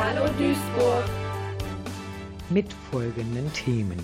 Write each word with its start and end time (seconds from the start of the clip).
Hallo 0.00 0.28
Duisburg. 0.38 1.04
Mit 2.50 2.72
folgenden 2.92 3.52
Themen. 3.52 3.98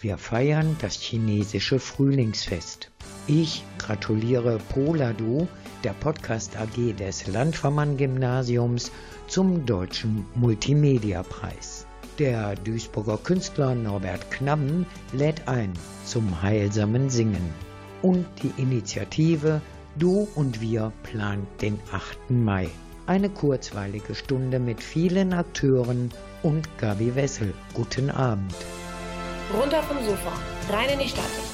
Wir 0.00 0.16
feiern 0.16 0.74
das 0.80 0.94
chinesische 0.94 1.78
Frühlingsfest. 1.78 2.90
Ich 3.26 3.62
gratuliere 3.76 4.58
Poladu, 4.70 5.46
der 5.84 5.92
Podcast 5.92 6.56
AG 6.56 6.94
des 6.94 7.26
Landvermann-Gymnasiums, 7.26 8.90
zum 9.26 9.66
Deutschen 9.66 10.24
Multimedia-Preis. 10.34 11.86
Der 12.18 12.54
Duisburger 12.54 13.18
Künstler 13.18 13.74
Norbert 13.74 14.30
Knabben 14.30 14.86
lädt 15.12 15.46
ein 15.46 15.74
zum 16.06 16.40
heilsamen 16.40 17.10
Singen. 17.10 17.52
Und 18.00 18.24
die 18.42 18.62
Initiative 18.62 19.60
Du 19.96 20.26
und 20.36 20.62
Wir 20.62 20.90
plant 21.02 21.46
den 21.60 21.78
8. 21.92 22.30
Mai. 22.30 22.70
Eine 23.08 23.30
kurzweilige 23.30 24.14
Stunde 24.14 24.58
mit 24.58 24.82
vielen 24.82 25.32
Akteuren 25.32 26.10
und 26.42 26.68
Gabi 26.76 27.14
Wessel. 27.14 27.54
Guten 27.72 28.10
Abend. 28.10 28.54
Runter 29.58 29.82
vom 29.82 29.96
Sofa, 30.04 30.30
rein 30.70 30.90
in 30.90 30.98
die 30.98 31.08
Stadt. 31.08 31.47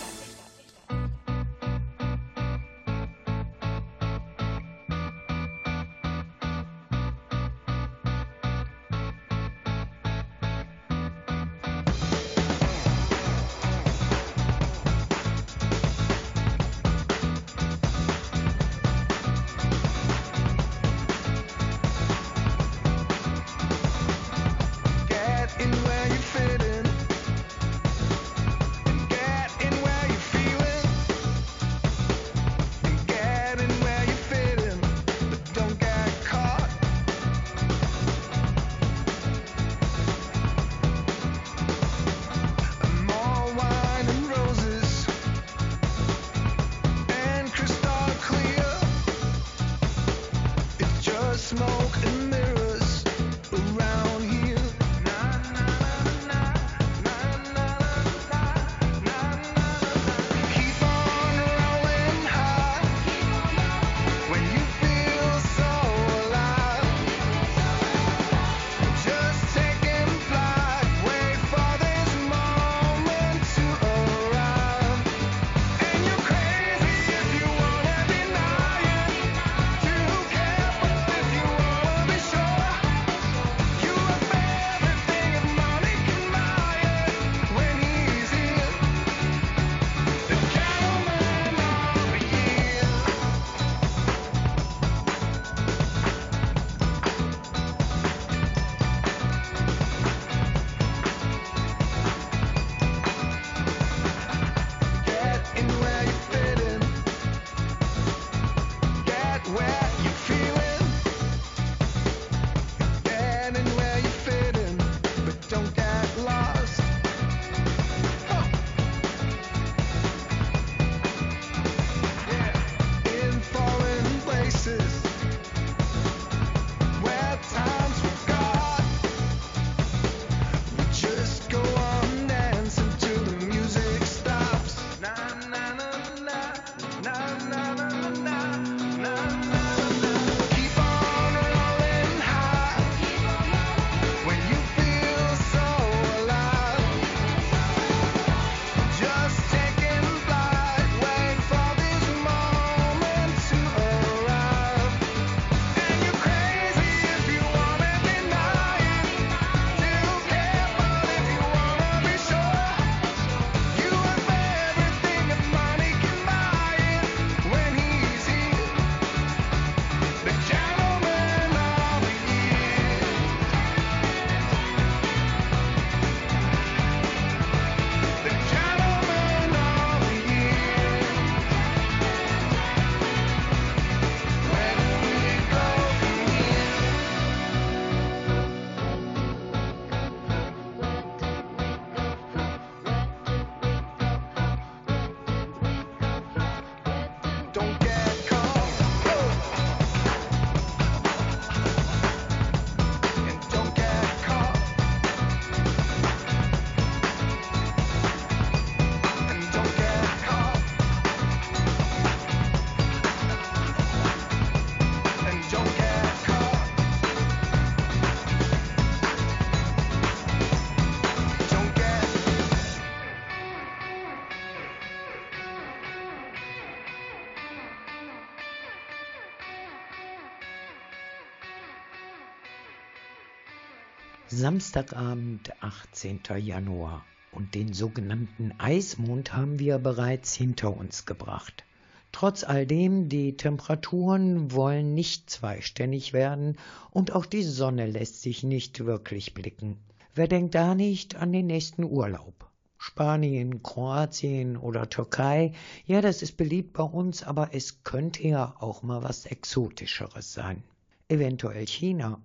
Samstagabend, 234.44 235.52
18. 235.62 236.20
Januar. 236.36 237.02
Und 237.32 237.54
den 237.54 237.72
sogenannten 237.72 238.52
Eismond 238.58 239.34
haben 239.34 239.58
wir 239.58 239.78
bereits 239.78 240.34
hinter 240.34 240.76
uns 240.76 241.06
gebracht. 241.06 241.64
Trotz 242.12 242.44
all 242.44 242.66
dem, 242.66 243.08
die 243.08 243.38
Temperaturen 243.38 244.52
wollen 244.52 244.92
nicht 244.92 245.30
zweistellig 245.30 246.12
werden 246.12 246.58
und 246.90 247.12
auch 247.12 247.24
die 247.24 247.42
Sonne 247.42 247.86
lässt 247.86 248.20
sich 248.20 248.42
nicht 248.42 248.84
wirklich 248.84 249.32
blicken. 249.32 249.78
Wer 250.14 250.28
denkt 250.28 250.54
da 250.54 250.74
nicht 250.74 251.16
an 251.16 251.32
den 251.32 251.46
nächsten 251.46 251.82
Urlaub? 251.82 252.50
Spanien, 252.76 253.62
Kroatien 253.62 254.58
oder 254.58 254.90
Türkei, 254.90 255.52
ja, 255.86 256.02
das 256.02 256.20
ist 256.20 256.36
beliebt 256.36 256.74
bei 256.74 256.82
uns, 256.82 257.22
aber 257.22 257.54
es 257.54 257.82
könnte 257.82 258.22
ja 258.28 258.54
auch 258.58 258.82
mal 258.82 259.02
was 259.02 259.24
Exotischeres 259.24 260.34
sein. 260.34 260.62
Eventuell 261.08 261.66
China 261.66 262.20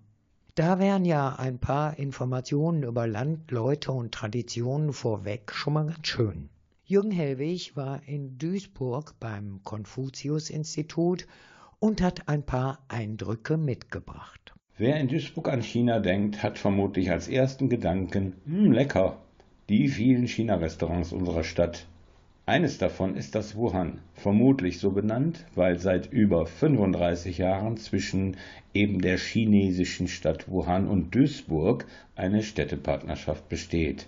Da 0.60 0.78
wären 0.78 1.06
ja 1.06 1.38
ein 1.38 1.58
paar 1.58 1.98
Informationen 1.98 2.84
über 2.84 3.08
Land, 3.08 3.50
Leute 3.50 3.94
und 3.94 4.14
Traditionen 4.14 4.92
vorweg 4.92 5.54
schon 5.54 5.72
mal 5.72 5.86
ganz 5.86 6.06
schön. 6.06 6.50
Jürgen 6.84 7.12
Hellwig 7.12 7.78
war 7.78 8.02
in 8.06 8.38
Duisburg 8.38 9.18
beim 9.22 9.62
Konfuzius-Institut 9.64 11.28
und 11.80 12.02
hat 12.02 12.28
ein 12.28 12.44
paar 12.44 12.80
Eindrücke 12.90 13.56
mitgebracht. 13.56 14.54
Wer 14.78 14.98
in 15.00 15.08
Duisburg 15.08 15.48
an 15.48 15.62
China 15.62 16.00
denkt, 16.02 16.44
hat 16.44 16.58
vermutlich 16.58 17.10
als 17.10 17.30
ersten 17.30 17.70
Gedanken, 17.70 18.36
hm, 18.44 18.74
lecker, 18.74 19.18
die 19.70 19.88
vielen 19.88 20.28
China-Restaurants 20.28 21.14
unserer 21.14 21.46
Stadt. 21.46 21.88
Eines 22.50 22.80
davon 22.80 23.16
ist 23.16 23.36
das 23.36 23.56
Wuhan, 23.56 24.00
vermutlich 24.16 24.80
so 24.80 24.90
benannt, 24.90 25.46
weil 25.54 25.78
seit 25.78 26.12
über 26.12 26.48
35 26.48 27.38
Jahren 27.38 27.78
zwischen 27.78 28.38
eben 28.74 29.02
der 29.02 29.20
chinesischen 29.20 30.08
Stadt 30.08 30.50
Wuhan 30.50 30.88
und 30.88 31.14
Duisburg 31.14 31.86
eine 32.16 32.42
Städtepartnerschaft 32.42 33.48
besteht. 33.50 34.08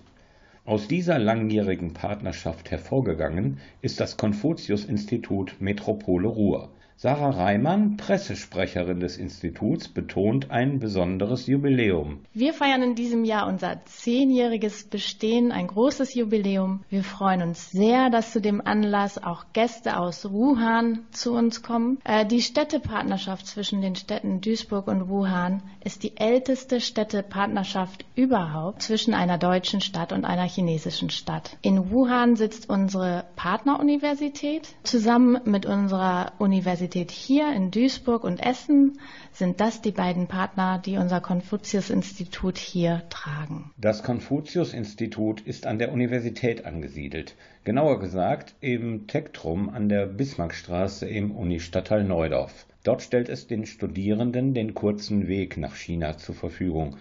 Aus 0.64 0.88
dieser 0.88 1.20
langjährigen 1.20 1.92
Partnerschaft 1.92 2.72
hervorgegangen 2.72 3.58
ist 3.80 4.00
das 4.00 4.16
Konfuzius-Institut 4.16 5.60
Metropole 5.60 6.26
Ruhr 6.26 6.68
Sarah 6.96 7.30
Reimann, 7.30 7.96
Pressesprecherin 7.96 9.00
des 9.00 9.16
Instituts, 9.16 9.88
betont 9.88 10.52
ein 10.52 10.78
besonderes 10.78 11.48
Jubiläum. 11.48 12.20
Wir 12.32 12.54
feiern 12.54 12.82
in 12.82 12.94
diesem 12.94 13.24
Jahr 13.24 13.48
unser 13.48 13.84
zehnjähriges 13.86 14.84
Bestehen, 14.84 15.50
ein 15.50 15.66
großes 15.66 16.14
Jubiläum. 16.14 16.84
Wir 16.90 17.02
freuen 17.02 17.42
uns 17.42 17.70
sehr, 17.72 18.08
dass 18.10 18.32
zu 18.32 18.40
dem 18.40 18.60
Anlass 18.64 19.18
auch 19.18 19.46
Gäste 19.52 19.98
aus 19.98 20.30
Wuhan 20.30 21.00
zu 21.10 21.32
uns 21.32 21.62
kommen. 21.62 21.98
Äh, 22.04 22.24
die 22.24 22.40
Städtepartnerschaft 22.40 23.46
zwischen 23.48 23.80
den 23.80 23.96
Städten 23.96 24.40
Duisburg 24.40 24.86
und 24.86 25.08
Wuhan 25.08 25.62
ist 25.82 26.04
die 26.04 26.16
älteste 26.16 26.80
Städtepartnerschaft 26.80 28.04
überhaupt 28.14 28.82
zwischen 28.82 29.14
einer 29.14 29.38
deutschen 29.38 29.80
Stadt 29.80 30.12
und 30.12 30.24
einer 30.24 30.46
chinesischen 30.46 31.10
Stadt. 31.10 31.56
In 31.62 31.90
Wuhan 31.90 32.36
sitzt 32.36 32.68
unsere 32.68 33.24
Partneruniversität 33.34 34.68
zusammen 34.84 35.40
mit 35.44 35.66
unserer 35.66 36.32
Universität 36.38 36.81
Universität 36.82 37.12
hier 37.12 37.52
in 37.54 37.70
Duisburg 37.70 38.24
und 38.24 38.44
Essen 38.44 38.98
sind 39.30 39.60
das 39.60 39.82
die 39.82 39.92
beiden 39.92 40.26
Partner, 40.26 40.82
die 40.84 40.96
unser 40.96 41.20
Konfuzius-Institut 41.20 42.58
hier 42.58 43.04
tragen. 43.08 43.70
Das 43.78 44.02
Konfuzius-Institut 44.02 45.42
ist 45.42 45.64
an 45.68 45.78
der 45.78 45.92
Universität 45.92 46.64
angesiedelt. 46.64 47.36
Genauer 47.62 48.00
gesagt 48.00 48.56
im 48.60 49.06
Tektrum 49.06 49.68
an 49.68 49.88
der 49.88 50.06
Bismarckstraße 50.06 51.06
im 51.06 51.30
Unistadtteil 51.30 52.02
Neudorf. 52.02 52.66
Dort 52.82 53.02
stellt 53.02 53.28
es 53.28 53.46
den 53.46 53.64
Studierenden 53.64 54.52
den 54.52 54.74
kurzen 54.74 55.28
Weg 55.28 55.58
nach 55.58 55.76
China 55.76 56.18
zur 56.18 56.34
Verfügung. 56.34 56.96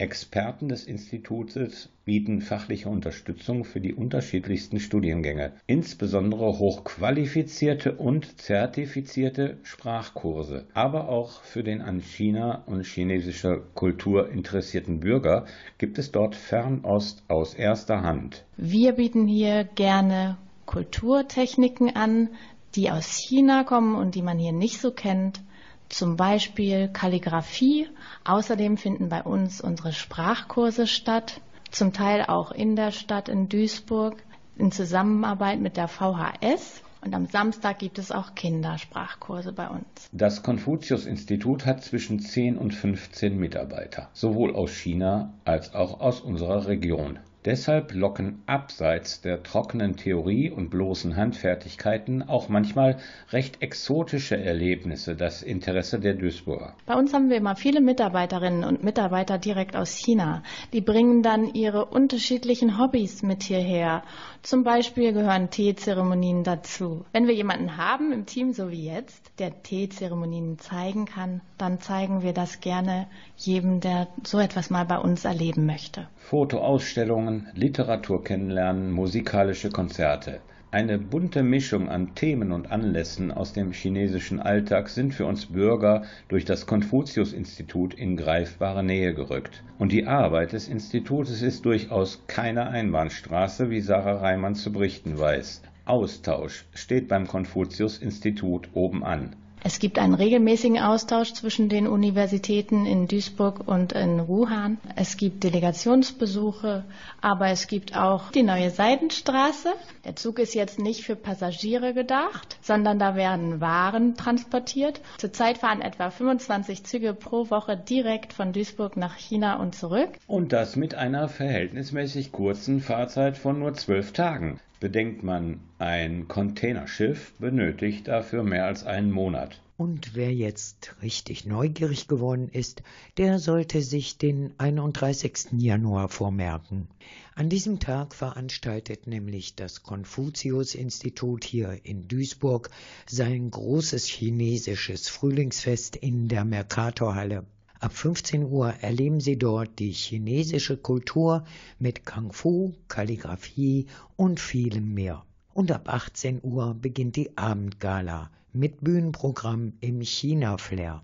Experten 0.00 0.68
des 0.68 0.84
Institutes 0.84 1.88
bieten 2.04 2.40
fachliche 2.40 2.88
Unterstützung 2.88 3.64
für 3.64 3.80
die 3.80 3.94
unterschiedlichsten 3.94 4.78
Studiengänge, 4.78 5.54
insbesondere 5.66 6.60
hochqualifizierte 6.60 7.96
und 7.96 8.40
zertifizierte 8.40 9.58
Sprachkurse, 9.64 10.66
aber 10.72 11.08
auch 11.08 11.42
für 11.42 11.64
den 11.64 11.80
an 11.80 11.98
China 11.98 12.62
und 12.66 12.86
chinesischer 12.86 13.58
Kultur 13.74 14.30
interessierten 14.30 15.00
Bürger 15.00 15.46
gibt 15.78 15.98
es 15.98 16.12
dort 16.12 16.36
Fernost 16.36 17.24
aus 17.26 17.54
erster 17.54 18.02
Hand. 18.02 18.44
Wir 18.56 18.92
bieten 18.92 19.26
hier 19.26 19.64
gerne 19.64 20.38
Kulturtechniken 20.66 21.96
an, 21.96 22.28
die 22.76 22.92
aus 22.92 23.16
China 23.16 23.64
kommen 23.64 23.96
und 23.96 24.14
die 24.14 24.22
man 24.22 24.38
hier 24.38 24.52
nicht 24.52 24.80
so 24.80 24.92
kennt 24.92 25.40
zum 25.88 26.16
Beispiel 26.16 26.88
Kalligraphie. 26.88 27.88
Außerdem 28.24 28.76
finden 28.76 29.08
bei 29.08 29.22
uns 29.22 29.60
unsere 29.60 29.92
Sprachkurse 29.92 30.86
statt, 30.86 31.40
zum 31.70 31.92
Teil 31.92 32.24
auch 32.26 32.50
in 32.50 32.76
der 32.76 32.92
Stadt 32.92 33.28
in 33.28 33.48
Duisburg 33.48 34.22
in 34.56 34.72
Zusammenarbeit 34.72 35.60
mit 35.60 35.76
der 35.76 35.88
VHS. 35.88 36.82
Und 37.00 37.14
am 37.14 37.26
Samstag 37.26 37.78
gibt 37.78 37.98
es 37.98 38.10
auch 38.10 38.34
Kindersprachkurse 38.34 39.52
bei 39.52 39.68
uns. 39.68 40.08
Das 40.10 40.42
Konfuzius-Institut 40.42 41.64
hat 41.64 41.84
zwischen 41.84 42.18
10 42.18 42.58
und 42.58 42.74
15 42.74 43.38
Mitarbeiter, 43.38 44.08
sowohl 44.12 44.54
aus 44.56 44.72
China 44.72 45.32
als 45.44 45.74
auch 45.74 46.00
aus 46.00 46.20
unserer 46.20 46.66
Region. 46.66 47.20
Deshalb 47.48 47.94
locken 47.94 48.42
abseits 48.44 49.22
der 49.22 49.42
trockenen 49.42 49.96
Theorie 49.96 50.50
und 50.50 50.68
bloßen 50.68 51.16
Handfertigkeiten 51.16 52.22
auch 52.22 52.50
manchmal 52.50 52.98
recht 53.32 53.62
exotische 53.62 54.36
Erlebnisse 54.36 55.16
das 55.16 55.42
Interesse 55.42 55.98
der 55.98 56.12
Duisburger. 56.12 56.74
Bei 56.84 56.94
uns 56.94 57.14
haben 57.14 57.30
wir 57.30 57.38
immer 57.38 57.56
viele 57.56 57.80
Mitarbeiterinnen 57.80 58.64
und 58.64 58.84
Mitarbeiter 58.84 59.38
direkt 59.38 59.76
aus 59.76 59.94
China. 59.94 60.42
Die 60.74 60.82
bringen 60.82 61.22
dann 61.22 61.54
ihre 61.54 61.86
unterschiedlichen 61.86 62.78
Hobbys 62.78 63.22
mit 63.22 63.44
hierher. 63.44 64.02
Zum 64.42 64.64
Beispiel 64.64 65.12
gehören 65.12 65.50
Teezeremonien 65.50 66.44
dazu. 66.44 67.04
Wenn 67.12 67.26
wir 67.26 67.34
jemanden 67.34 67.76
haben 67.76 68.12
im 68.12 68.26
Team, 68.26 68.52
so 68.52 68.70
wie 68.70 68.86
jetzt, 68.86 69.32
der 69.38 69.62
Teezeremonien 69.62 70.58
zeigen 70.58 71.06
kann, 71.06 71.40
dann 71.58 71.80
zeigen 71.80 72.22
wir 72.22 72.32
das 72.32 72.60
gerne 72.60 73.08
jedem, 73.36 73.80
der 73.80 74.08
so 74.24 74.38
etwas 74.38 74.70
mal 74.70 74.84
bei 74.84 74.98
uns 74.98 75.24
erleben 75.24 75.66
möchte. 75.66 76.08
Fotoausstellungen, 76.16 77.48
Literatur 77.54 78.22
kennenlernen, 78.22 78.92
musikalische 78.92 79.70
Konzerte. 79.70 80.40
Eine 80.70 80.98
bunte 80.98 81.42
Mischung 81.42 81.88
an 81.88 82.14
Themen 82.14 82.52
und 82.52 82.70
Anlässen 82.70 83.32
aus 83.32 83.54
dem 83.54 83.72
chinesischen 83.72 84.38
Alltag 84.38 84.90
sind 84.90 85.14
für 85.14 85.24
uns 85.24 85.46
Bürger 85.46 86.02
durch 86.28 86.44
das 86.44 86.66
Konfuzius-Institut 86.66 87.94
in 87.94 88.18
greifbare 88.18 88.84
Nähe 88.84 89.14
gerückt. 89.14 89.64
Und 89.78 89.92
die 89.92 90.06
Arbeit 90.06 90.52
des 90.52 90.68
Institutes 90.68 91.40
ist 91.40 91.64
durchaus 91.64 92.22
keine 92.26 92.68
Einbahnstraße, 92.68 93.70
wie 93.70 93.80
Sarah 93.80 94.18
Reimann 94.18 94.56
zu 94.56 94.70
berichten 94.70 95.18
weiß. 95.18 95.62
Austausch 95.86 96.66
steht 96.74 97.08
beim 97.08 97.26
Konfuzius-Institut 97.26 98.68
oben 98.74 99.02
an. 99.02 99.36
Es 99.68 99.80
gibt 99.80 99.98
einen 99.98 100.14
regelmäßigen 100.14 100.78
Austausch 100.78 101.34
zwischen 101.34 101.68
den 101.68 101.86
Universitäten 101.86 102.86
in 102.86 103.06
Duisburg 103.06 103.68
und 103.68 103.92
in 103.92 104.26
Wuhan. 104.26 104.78
Es 104.96 105.18
gibt 105.18 105.44
Delegationsbesuche, 105.44 106.84
aber 107.20 107.48
es 107.48 107.66
gibt 107.66 107.94
auch 107.94 108.30
die 108.30 108.44
neue 108.44 108.70
Seidenstraße. 108.70 109.74
Der 110.06 110.16
Zug 110.16 110.38
ist 110.38 110.54
jetzt 110.54 110.78
nicht 110.78 111.04
für 111.04 111.16
Passagiere 111.16 111.92
gedacht, 111.92 112.56
sondern 112.62 112.98
da 112.98 113.14
werden 113.14 113.60
Waren 113.60 114.16
transportiert. 114.16 115.02
Zurzeit 115.18 115.58
fahren 115.58 115.82
etwa 115.82 116.08
25 116.08 116.84
Züge 116.84 117.12
pro 117.12 117.50
Woche 117.50 117.76
direkt 117.76 118.32
von 118.32 118.54
Duisburg 118.54 118.96
nach 118.96 119.16
China 119.16 119.56
und 119.56 119.74
zurück. 119.74 120.08
Und 120.26 120.54
das 120.54 120.76
mit 120.76 120.94
einer 120.94 121.28
verhältnismäßig 121.28 122.32
kurzen 122.32 122.80
Fahrzeit 122.80 123.36
von 123.36 123.58
nur 123.58 123.74
zwölf 123.74 124.12
Tagen. 124.12 124.60
Bedenkt 124.80 125.24
man, 125.24 125.58
ein 125.78 126.28
Containerschiff 126.28 127.32
benötigt 127.40 128.06
dafür 128.06 128.44
mehr 128.44 128.64
als 128.64 128.84
einen 128.84 129.10
Monat. 129.10 129.60
Und 129.76 130.14
wer 130.14 130.32
jetzt 130.32 130.94
richtig 131.02 131.46
neugierig 131.46 132.08
geworden 132.08 132.48
ist, 132.48 132.82
der 133.16 133.38
sollte 133.38 133.80
sich 133.82 134.18
den 134.18 134.52
31. 134.58 135.52
Januar 135.58 136.08
vormerken. 136.08 136.88
An 137.34 137.48
diesem 137.48 137.78
Tag 137.78 138.14
veranstaltet 138.14 139.06
nämlich 139.06 139.54
das 139.54 139.82
Konfuzius-Institut 139.82 141.44
hier 141.44 141.80
in 141.84 142.08
Duisburg 142.08 142.70
sein 143.08 143.50
großes 143.50 144.06
chinesisches 144.06 145.08
Frühlingsfest 145.08 145.94
in 145.96 146.28
der 146.28 146.44
Mercatorhalle. 146.44 147.46
Ab 147.80 147.92
15 147.92 148.44
Uhr 148.44 148.74
erleben 148.80 149.20
Sie 149.20 149.38
dort 149.38 149.78
die 149.78 149.92
chinesische 149.92 150.76
Kultur 150.76 151.44
mit 151.78 152.04
Kung 152.04 152.32
Fu, 152.32 152.74
Kalligraphie 152.88 153.86
und 154.16 154.40
vielem 154.40 154.94
mehr. 154.94 155.24
Und 155.54 155.70
ab 155.70 155.88
18 155.88 156.40
Uhr 156.42 156.74
beginnt 156.74 157.14
die 157.14 157.36
Abendgala 157.38 158.30
mit 158.52 158.80
Bühnenprogramm 158.82 159.74
im 159.80 160.00
China-Flair. 160.00 161.02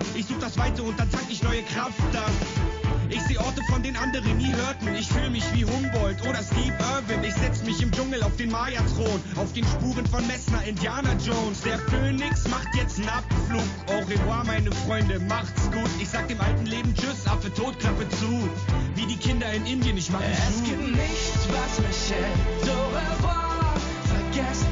Wasser. 0.00 0.16
Ich 0.16 0.26
such 0.26 0.38
das 0.40 0.58
Weite 0.58 0.82
und 0.82 0.98
dann 0.98 1.10
tank 1.10 1.26
ich 1.28 1.42
neue 1.42 1.62
Kraft 1.62 2.16
ab. 2.16 2.30
Ich 3.08 3.22
seh 3.22 3.38
Orte, 3.38 3.62
von 3.70 3.82
denen 3.82 3.96
andere 3.96 4.26
nie 4.30 4.52
hörten. 4.52 4.94
Ich 4.94 5.06
fühl 5.06 5.30
mich 5.30 5.44
wie 5.54 5.64
Humboldt 5.64 6.20
oder 6.22 6.42
Steve 6.42 6.74
Irwin. 6.74 7.22
Ich 7.22 7.34
setz 7.34 7.62
mich 7.62 7.80
im 7.80 7.92
Dschungel 7.92 8.22
auf 8.22 8.34
den 8.36 8.50
Maya-Thron. 8.50 9.20
Auf 9.36 9.52
den 9.52 9.64
Spuren 9.64 10.04
von 10.06 10.26
Messner, 10.26 10.62
Indiana 10.64 11.10
Jones. 11.24 11.60
Der 11.62 11.78
Phönix 11.78 12.48
macht 12.48 12.68
jetzt 12.74 12.98
einen 12.98 13.08
Abflug. 13.08 13.62
Au 13.86 13.98
revoir, 14.10 14.44
meine 14.44 14.72
Freunde, 14.72 15.20
macht's 15.20 15.70
gut. 15.70 15.90
Ich 16.00 16.08
sag 16.08 16.26
dem 16.28 16.40
alten 16.40 16.66
Leben 16.66 16.92
Tschüss, 16.94 17.26
Affe 17.26 17.52
tot, 17.54 17.78
Klappe 17.78 18.08
zu. 18.08 18.48
Wie 18.96 19.06
die 19.06 19.16
Kinder 19.16 19.52
in 19.52 19.64
Indien, 19.66 19.96
ich 19.96 20.10
mach 20.10 20.20
mich 20.20 20.28
Es 20.48 20.64
gibt 20.64 20.82
nichts, 20.82 21.46
was 21.48 21.86
mich 21.86 22.10
hält. 22.10 22.68
Au 22.68 22.88
revoir, 22.88 23.74
vergesst, 24.04 24.66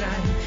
mehr 0.00 0.39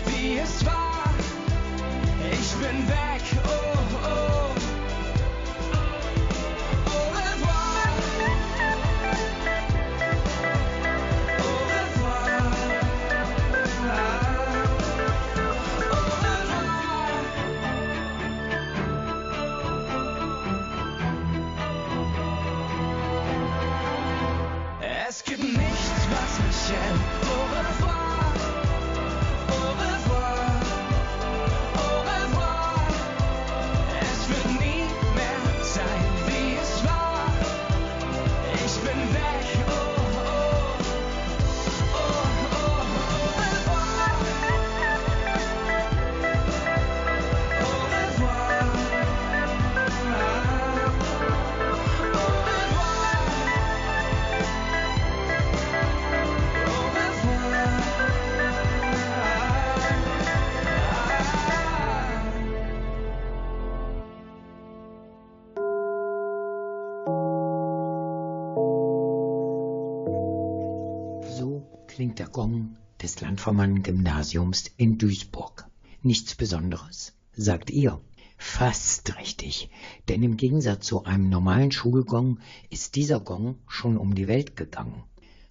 Der 72.18 72.28
Gong 72.28 72.78
des 73.02 73.22
Landvermann-Gymnasiums 73.22 74.70
in 74.78 75.00
Duisburg. 75.00 75.68
Nichts 76.04 76.36
Besonderes, 76.36 77.14
sagt 77.36 77.72
ihr. 77.72 78.00
Fast 78.38 79.18
richtig, 79.18 79.72
denn 80.10 80.22
im 80.22 80.38
Gegensatz 80.38 80.86
zu 80.86 81.06
einem 81.06 81.30
normalen 81.30 81.72
Schulgong 81.72 82.40
ist 82.70 82.96
dieser 82.96 83.20
Gong 83.20 83.56
schon 83.68 83.98
um 83.98 84.14
die 84.14 84.28
Welt 84.28 84.56
gegangen. 84.56 85.02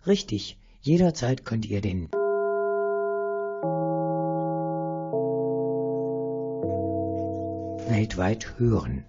Richtig, 0.06 0.56
jederzeit 0.82 1.44
könnt 1.44 1.66
ihr 1.66 1.80
den 1.80 2.10
weltweit 7.88 8.58
hören. 8.58 9.04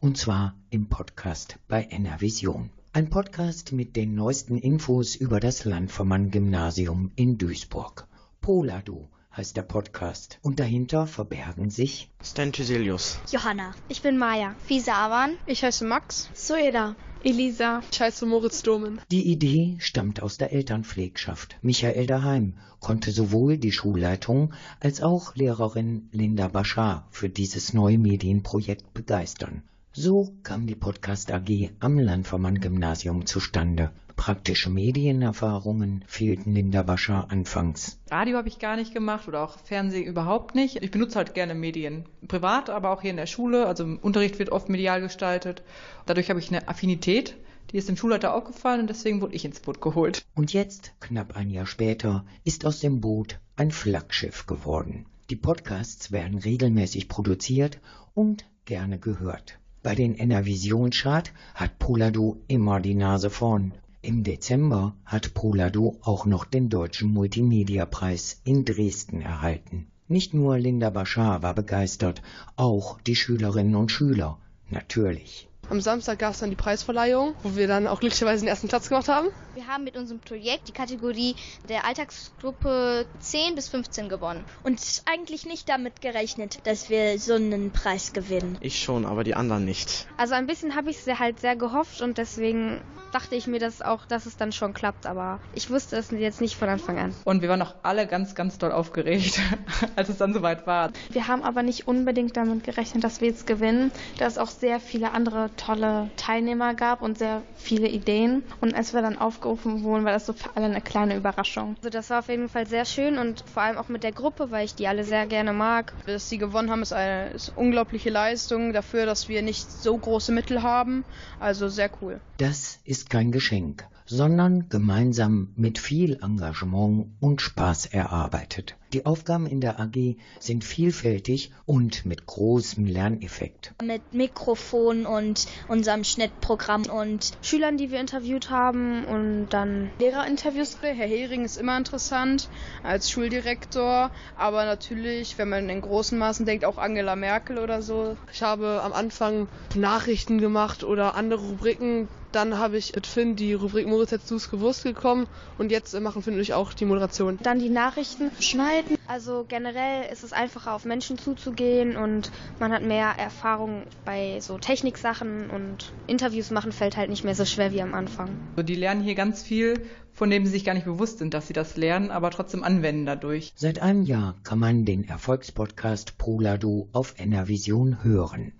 Und 0.00 0.18
zwar 0.18 0.54
im 0.68 0.88
Podcast 0.90 1.58
bei 1.68 1.84
NRVision. 1.84 2.70
Ein 2.98 3.10
Podcast 3.10 3.70
mit 3.70 3.94
den 3.94 4.16
neuesten 4.16 4.58
Infos 4.58 5.14
über 5.14 5.38
das 5.38 5.64
Landvermann-Gymnasium 5.64 7.12
in 7.14 7.38
Duisburg. 7.38 8.08
Polado 8.40 9.08
heißt 9.36 9.56
der 9.56 9.62
Podcast. 9.62 10.40
Und 10.42 10.58
dahinter 10.58 11.06
verbergen 11.06 11.70
sich 11.70 12.10
Stan 12.20 12.50
Thyselius. 12.50 13.20
Johanna. 13.30 13.72
Ich 13.88 14.02
bin 14.02 14.18
Maja. 14.18 14.56
Fisa 14.66 14.94
Awan. 14.94 15.36
Ich 15.46 15.62
heiße 15.62 15.84
Max. 15.84 16.28
Soeda. 16.34 16.96
Elisa. 17.22 17.82
Ich 17.92 18.00
heiße 18.00 18.26
Moritz 18.26 18.64
Domen. 18.64 19.00
Die 19.12 19.30
Idee 19.30 19.76
stammt 19.78 20.20
aus 20.20 20.36
der 20.36 20.52
Elternpflegschaft. 20.52 21.56
Michael 21.62 22.08
Daheim 22.08 22.54
konnte 22.80 23.12
sowohl 23.12 23.58
die 23.58 23.70
Schulleitung 23.70 24.54
als 24.80 25.02
auch 25.02 25.36
Lehrerin 25.36 26.08
Linda 26.10 26.48
Bashar 26.48 27.06
für 27.12 27.28
dieses 27.28 27.72
neue 27.72 27.98
Medienprojekt 27.98 28.92
begeistern. 28.92 29.62
So 30.00 30.32
kam 30.44 30.68
die 30.68 30.76
Podcast 30.76 31.32
AG 31.32 31.70
am 31.80 31.98
Landvermann-Gymnasium 31.98 33.26
zustande. 33.26 33.90
Praktische 34.14 34.70
Medienerfahrungen 34.70 36.04
fehlten 36.06 36.54
Linda 36.54 36.84
Bashar 36.84 37.32
anfangs. 37.32 37.98
Radio 38.08 38.36
habe 38.36 38.46
ich 38.46 38.60
gar 38.60 38.76
nicht 38.76 38.94
gemacht 38.94 39.26
oder 39.26 39.42
auch 39.42 39.58
Fernsehen 39.58 40.04
überhaupt 40.04 40.54
nicht. 40.54 40.84
Ich 40.84 40.92
benutze 40.92 41.16
halt 41.16 41.34
gerne 41.34 41.56
Medien. 41.56 42.04
Privat, 42.28 42.70
aber 42.70 42.90
auch 42.90 43.02
hier 43.02 43.10
in 43.10 43.16
der 43.16 43.26
Schule. 43.26 43.66
Also 43.66 43.82
im 43.82 43.98
Unterricht 43.98 44.38
wird 44.38 44.50
oft 44.50 44.68
medial 44.68 45.00
gestaltet. 45.00 45.64
Dadurch 46.06 46.30
habe 46.30 46.38
ich 46.38 46.48
eine 46.48 46.68
Affinität. 46.68 47.36
Die 47.72 47.76
ist 47.76 47.88
dem 47.88 47.96
Schulleiter 47.96 48.34
aufgefallen 48.34 48.82
und 48.82 48.90
deswegen 48.90 49.20
wurde 49.20 49.34
ich 49.34 49.44
ins 49.44 49.58
Boot 49.58 49.80
geholt. 49.80 50.24
Und 50.36 50.52
jetzt, 50.52 50.92
knapp 51.00 51.34
ein 51.34 51.50
Jahr 51.50 51.66
später, 51.66 52.24
ist 52.44 52.64
aus 52.64 52.78
dem 52.78 53.00
Boot 53.00 53.40
ein 53.56 53.72
Flaggschiff 53.72 54.46
geworden. 54.46 55.06
Die 55.28 55.34
Podcasts 55.34 56.12
werden 56.12 56.38
regelmäßig 56.38 57.08
produziert 57.08 57.80
und 58.14 58.44
gerne 58.64 59.00
gehört. 59.00 59.58
Bei 59.82 59.94
den 59.94 60.18
NRVision-Chart 60.18 61.32
hat 61.54 61.78
Polado 61.78 62.40
immer 62.48 62.80
die 62.80 62.94
Nase 62.94 63.30
vorn. 63.30 63.72
Im 64.02 64.24
Dezember 64.24 64.96
hat 65.04 65.34
Polado 65.34 65.98
auch 66.02 66.26
noch 66.26 66.44
den 66.44 66.68
Deutschen 66.68 67.12
Multimedia-Preis 67.12 68.40
in 68.44 68.64
Dresden 68.64 69.20
erhalten. 69.20 69.86
Nicht 70.08 70.34
nur 70.34 70.58
Linda 70.58 70.90
Bashar 70.90 71.42
war 71.42 71.54
begeistert, 71.54 72.22
auch 72.56 73.00
die 73.02 73.16
Schülerinnen 73.16 73.76
und 73.76 73.92
Schüler. 73.92 74.38
Natürlich. 74.70 75.47
Am 75.70 75.80
Samstag 75.82 76.18
gab 76.18 76.32
es 76.32 76.38
dann 76.38 76.48
die 76.48 76.56
Preisverleihung, 76.56 77.34
wo 77.42 77.54
wir 77.54 77.68
dann 77.68 77.86
auch 77.86 78.00
glücklicherweise 78.00 78.44
den 78.44 78.48
ersten 78.48 78.68
Platz 78.68 78.88
gemacht 78.88 79.08
haben. 79.08 79.28
Wir 79.54 79.66
haben 79.66 79.84
mit 79.84 79.96
unserem 79.96 80.18
Projekt 80.18 80.68
die 80.68 80.72
Kategorie 80.72 81.36
der 81.68 81.84
Alltagsgruppe 81.84 83.04
10 83.20 83.54
bis 83.54 83.68
15 83.68 84.08
gewonnen. 84.08 84.44
Und 84.62 84.80
eigentlich 85.04 85.44
nicht 85.44 85.68
damit 85.68 86.00
gerechnet, 86.00 86.66
dass 86.66 86.88
wir 86.88 87.18
so 87.18 87.34
einen 87.34 87.70
Preis 87.70 88.14
gewinnen. 88.14 88.56
Ich 88.60 88.82
schon, 88.82 89.04
aber 89.04 89.24
die 89.24 89.34
anderen 89.34 89.66
nicht. 89.66 90.06
Also 90.16 90.34
ein 90.34 90.46
bisschen 90.46 90.74
habe 90.74 90.90
ich 90.90 91.06
es 91.06 91.18
halt 91.18 91.40
sehr 91.40 91.56
gehofft 91.56 92.00
und 92.00 92.16
deswegen 92.16 92.80
dachte 93.12 93.36
ich 93.36 93.46
mir 93.46 93.58
das 93.58 93.82
auch, 93.82 94.06
dass 94.06 94.26
es 94.26 94.36
dann 94.36 94.52
schon 94.52 94.74
klappt, 94.74 95.06
aber 95.06 95.40
ich 95.54 95.70
wusste 95.70 95.96
es 95.96 96.10
jetzt 96.10 96.40
nicht 96.40 96.56
von 96.56 96.68
Anfang 96.68 96.98
an. 96.98 97.14
Und 97.24 97.42
wir 97.42 97.48
waren 97.48 97.62
auch 97.62 97.74
alle 97.82 98.06
ganz, 98.06 98.34
ganz 98.34 98.58
doll 98.58 98.72
aufgeregt, 98.72 99.40
als 99.96 100.08
es 100.08 100.18
dann 100.18 100.34
soweit 100.34 100.66
war. 100.66 100.90
Wir 101.10 101.28
haben 101.28 101.42
aber 101.42 101.62
nicht 101.62 101.88
unbedingt 101.88 102.36
damit 102.36 102.64
gerechnet, 102.64 103.04
dass 103.04 103.20
wir 103.20 103.28
jetzt 103.28 103.46
gewinnen, 103.46 103.90
da 104.18 104.26
es 104.26 104.38
auch 104.38 104.48
sehr 104.48 104.80
viele 104.80 105.12
andere 105.12 105.50
tolle 105.58 106.10
Teilnehmer 106.16 106.74
gab 106.74 107.02
und 107.02 107.18
sehr 107.18 107.42
viele 107.54 107.88
Ideen. 107.88 108.42
Und 108.60 108.74
als 108.74 108.94
wir 108.94 109.02
dann 109.02 109.18
aufgerufen 109.18 109.82
wurden, 109.82 110.04
war 110.04 110.12
das 110.12 110.24
so 110.24 110.32
für 110.32 110.48
alle 110.54 110.66
eine 110.66 110.80
kleine 110.80 111.16
Überraschung. 111.16 111.76
Also 111.78 111.90
das 111.90 112.08
war 112.08 112.20
auf 112.20 112.28
jeden 112.28 112.48
Fall 112.48 112.66
sehr 112.66 112.86
schön 112.86 113.18
und 113.18 113.44
vor 113.52 113.62
allem 113.62 113.76
auch 113.76 113.88
mit 113.88 114.02
der 114.02 114.12
Gruppe, 114.12 114.50
weil 114.50 114.64
ich 114.64 114.74
die 114.74 114.88
alle 114.88 115.04
sehr 115.04 115.26
gerne 115.26 115.52
mag. 115.52 115.92
Dass 116.06 116.28
sie 116.28 116.38
gewonnen 116.38 116.70
haben, 116.70 116.82
ist 116.82 116.92
eine 116.92 117.30
ist 117.30 117.50
unglaubliche 117.50 118.10
Leistung 118.10 118.72
dafür, 118.72 119.04
dass 119.04 119.28
wir 119.28 119.42
nicht 119.42 119.70
so 119.70 119.98
große 119.98 120.32
Mittel 120.32 120.62
haben. 120.62 121.04
Also 121.38 121.68
sehr 121.68 121.90
cool. 122.00 122.20
Das 122.38 122.78
ist 122.84 123.10
kein 123.10 123.32
Geschenk, 123.32 123.84
sondern 124.06 124.68
gemeinsam 124.68 125.48
mit 125.56 125.78
viel 125.78 126.18
Engagement 126.22 127.08
und 127.20 127.42
Spaß 127.42 127.86
erarbeitet. 127.86 128.76
Die 128.94 129.04
Aufgaben 129.04 129.46
in 129.46 129.60
der 129.60 129.78
AG 129.80 130.16
sind 130.40 130.64
vielfältig 130.64 131.52
und 131.66 132.06
mit 132.06 132.24
großem 132.24 132.86
Lerneffekt. 132.86 133.74
Mit 133.82 134.14
Mikrofon 134.14 135.04
und 135.04 135.46
unserem 135.68 136.04
Schnittprogramm 136.04 136.86
und 136.86 137.32
Schülern, 137.42 137.76
die 137.76 137.90
wir 137.90 138.00
interviewt 138.00 138.48
haben 138.48 139.04
und 139.04 139.48
dann 139.50 139.90
Lehrerinterviews. 139.98 140.78
Herr 140.80 140.94
Hering 140.94 141.44
ist 141.44 141.58
immer 141.58 141.76
interessant 141.76 142.48
als 142.82 143.10
Schuldirektor, 143.10 144.10
aber 144.38 144.64
natürlich, 144.64 145.36
wenn 145.36 145.50
man 145.50 145.68
in 145.68 145.82
großen 145.82 146.18
Maßen 146.18 146.46
denkt, 146.46 146.64
auch 146.64 146.78
Angela 146.78 147.14
Merkel 147.14 147.58
oder 147.58 147.82
so. 147.82 148.16
Ich 148.32 148.42
habe 148.42 148.80
am 148.82 148.94
Anfang 148.94 149.48
Nachrichten 149.74 150.38
gemacht 150.38 150.82
oder 150.82 151.14
andere 151.14 151.42
Rubriken, 151.42 152.08
Dann 152.32 152.58
habe 152.58 152.76
ich 152.76 152.94
mit 152.94 153.06
Finn 153.06 153.36
die 153.36 153.54
Rubrik 153.54 153.86
Moritz 153.86 154.12
hättest 154.12 154.30
du's 154.30 154.50
gewusst 154.50 154.82
gekommen 154.82 155.26
und 155.56 155.70
jetzt 155.70 155.98
machen 155.98 156.22
Finn 156.22 156.34
und 156.34 156.40
ich 156.40 156.52
auch 156.52 156.74
die 156.74 156.84
Moderation. 156.84 157.38
Dann 157.42 157.58
die 157.58 157.70
Nachrichten 157.70 158.30
schneiden. 158.38 158.77
Also 159.06 159.44
generell 159.48 160.12
ist 160.12 160.22
es 160.22 160.32
einfacher 160.32 160.74
auf 160.74 160.84
Menschen 160.84 161.16
zuzugehen 161.16 161.96
und 161.96 162.30
man 162.58 162.72
hat 162.72 162.82
mehr 162.82 163.14
Erfahrung 163.16 163.84
bei 164.04 164.38
so 164.40 164.58
Techniksachen 164.58 165.48
und 165.50 165.92
Interviews 166.06 166.50
machen 166.50 166.72
fällt 166.72 166.96
halt 166.96 167.08
nicht 167.08 167.24
mehr 167.24 167.34
so 167.34 167.44
schwer 167.44 167.72
wie 167.72 167.80
am 167.80 167.94
Anfang. 167.94 168.28
Also 168.50 168.64
die 168.64 168.74
lernen 168.74 169.02
hier 169.02 169.14
ganz 169.14 169.42
viel, 169.42 169.82
von 170.12 170.30
dem 170.30 170.44
sie 170.44 170.52
sich 170.52 170.64
gar 170.64 170.74
nicht 170.74 170.84
bewusst 170.84 171.18
sind, 171.18 171.32
dass 171.32 171.46
sie 171.46 171.54
das 171.54 171.76
lernen, 171.76 172.10
aber 172.10 172.30
trotzdem 172.30 172.62
anwenden 172.62 173.06
dadurch. 173.06 173.52
Seit 173.56 173.80
einem 173.80 174.02
Jahr 174.02 174.34
kann 174.42 174.58
man 174.58 174.84
den 174.84 175.04
Erfolgspodcast 175.08 176.18
Prolado 176.18 176.88
auf 176.92 177.14
NRVision 177.18 178.04
hören. 178.04 178.52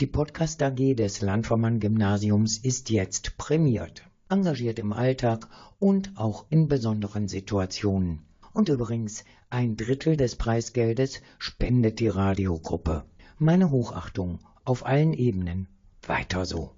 Die 0.00 0.06
Podcast 0.06 0.62
AG 0.62 0.94
des 0.94 1.20
Landvermann-Gymnasiums 1.20 2.58
ist 2.58 2.90
jetzt 2.90 3.36
prämiert, 3.36 4.04
engagiert 4.28 4.78
im 4.78 4.92
Alltag 4.92 5.48
und 5.78 6.12
auch 6.16 6.46
in 6.48 6.68
besonderen 6.68 7.28
Situationen. 7.28 8.29
Und 8.60 8.68
übrigens, 8.68 9.24
ein 9.48 9.74
Drittel 9.74 10.18
des 10.18 10.36
Preisgeldes 10.36 11.22
spendet 11.38 11.98
die 11.98 12.08
Radiogruppe. 12.08 13.06
Meine 13.38 13.70
Hochachtung 13.70 14.40
auf 14.66 14.84
allen 14.84 15.14
Ebenen. 15.14 15.66
Weiter 16.02 16.44
so. 16.44 16.74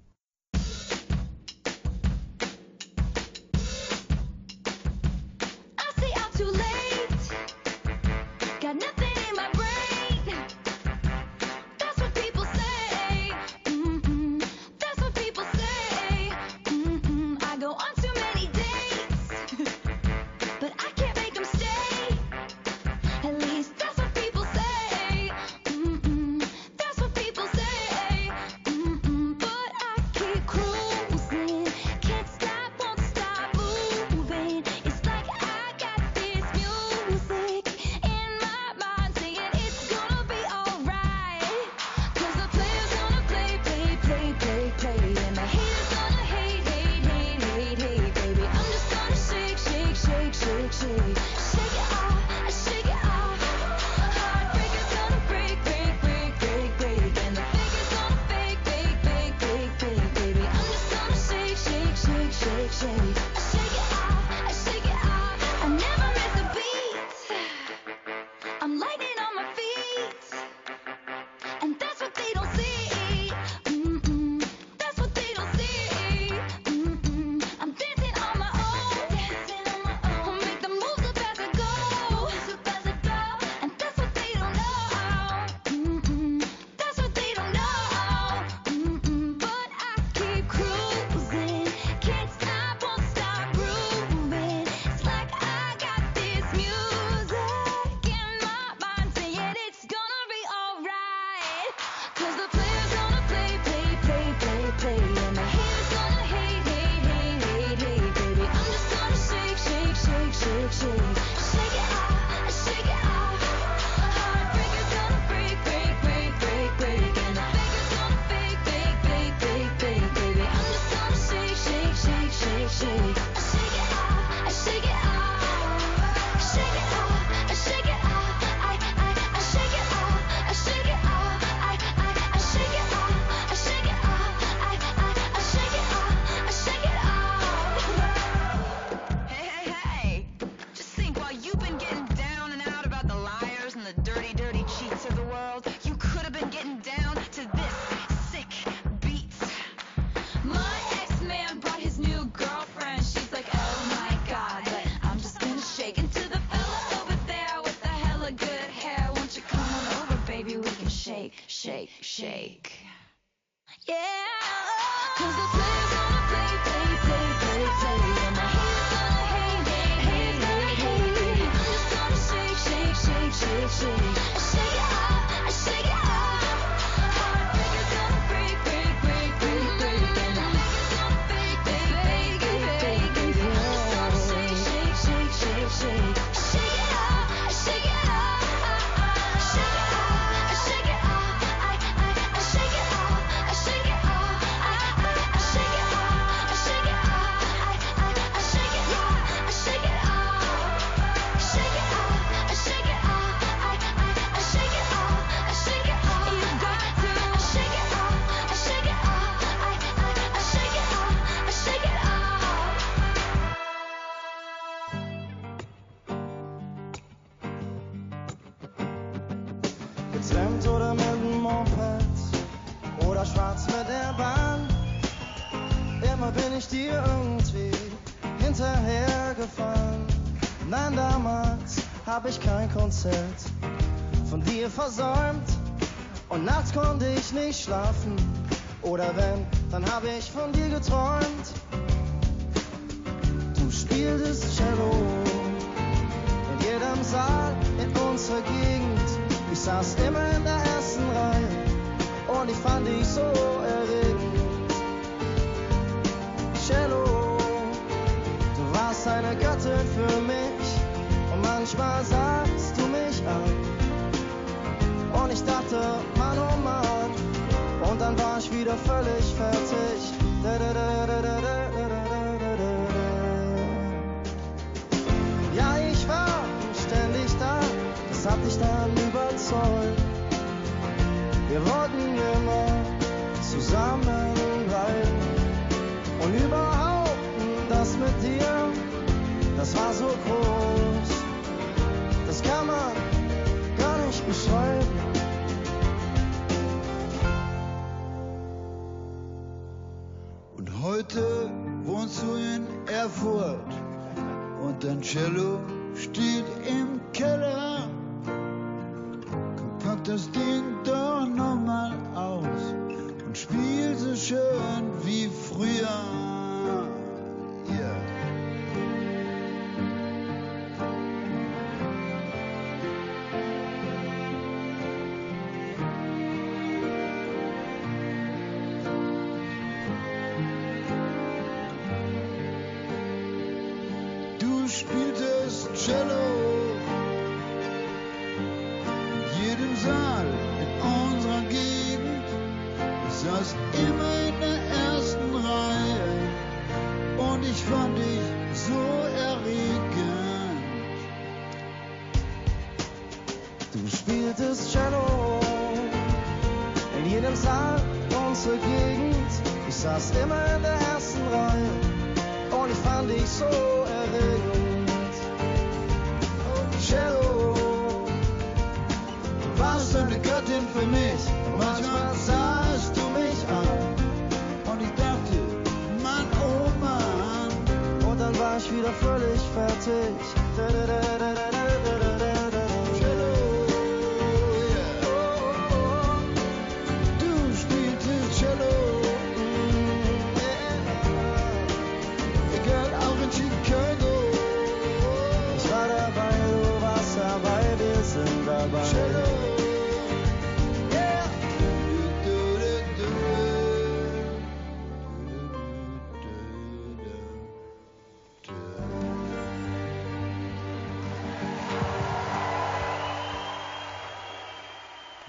Von 240.31 240.51
dir 240.53 240.69
geträumt. 240.69 241.12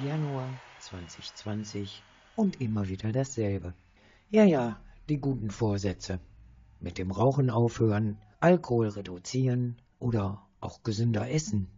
Januar 0.03 0.51
2020 0.81 2.03
und 2.35 2.61
immer 2.61 2.89
wieder 2.89 3.13
dasselbe. 3.13 3.75
Ja, 4.29 4.43
ja, 4.43 4.81
die 5.09 5.19
guten 5.19 5.51
Vorsätze. 5.51 6.19
Mit 6.81 6.99
dem 6.99 7.13
Rauchen 7.13 7.49
aufhören, 7.49 8.17
Alkohol 8.41 8.89
reduzieren 8.89 9.77
oder 10.01 10.45
auch 10.61 10.83
gesünder 10.83 11.31
essen. 11.31 11.69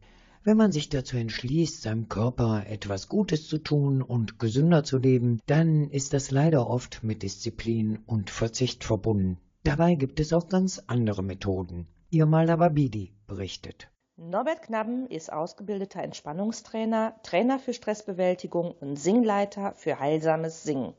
Wenn 0.45 0.57
man 0.57 0.73
sich 0.73 0.89
dazu 0.89 1.19
entschließt, 1.19 1.83
seinem 1.83 2.09
Körper 2.09 2.65
etwas 2.67 3.09
Gutes 3.09 3.49
zu 3.49 3.59
tun 3.59 4.01
und 4.01 4.39
gesünder 4.39 4.83
zu 4.83 4.97
leben, 4.97 5.41
dann 5.45 5.91
ist 5.91 6.15
das 6.15 6.31
leider 6.31 6.71
oft 6.71 7.05
mit 7.05 7.23
Disziplin 7.23 7.99
und 8.07 8.31
Verzicht 8.31 8.83
verbunden. 8.83 9.37
Dabei 9.63 9.95
gibt 9.95 10.21
es 10.21 10.33
auch 10.33 10.49
ganz 10.49 10.83
andere 10.87 11.23
Methoden. 11.23 11.87
Ihr 12.09 12.25
Malababidi 12.25 13.13
berichtet. 13.27 13.91
Norbert 14.19 14.63
Knabben 14.63 15.07
ist 15.09 15.31
ausgebildeter 15.31 16.03
Entspannungstrainer, 16.03 17.17
Trainer 17.23 17.59
für 17.59 17.75
Stressbewältigung 17.75 18.75
und 18.81 18.97
Singleiter 18.97 19.75
für 19.75 20.01
heilsames 20.01 20.63
Singen. 20.63 20.95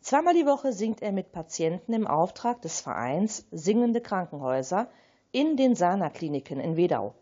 Zweimal 0.00 0.32
die 0.32 0.46
Woche 0.46 0.72
singt 0.72 1.02
er 1.02 1.12
mit 1.12 1.32
Patienten 1.32 1.92
im 1.92 2.06
Auftrag 2.06 2.62
des 2.62 2.80
Vereins 2.80 3.46
Singende 3.50 4.00
Krankenhäuser 4.00 4.88
in 5.32 5.58
den 5.58 5.74
Sana-Kliniken 5.74 6.58
in 6.58 6.78
Wedau. 6.78 7.14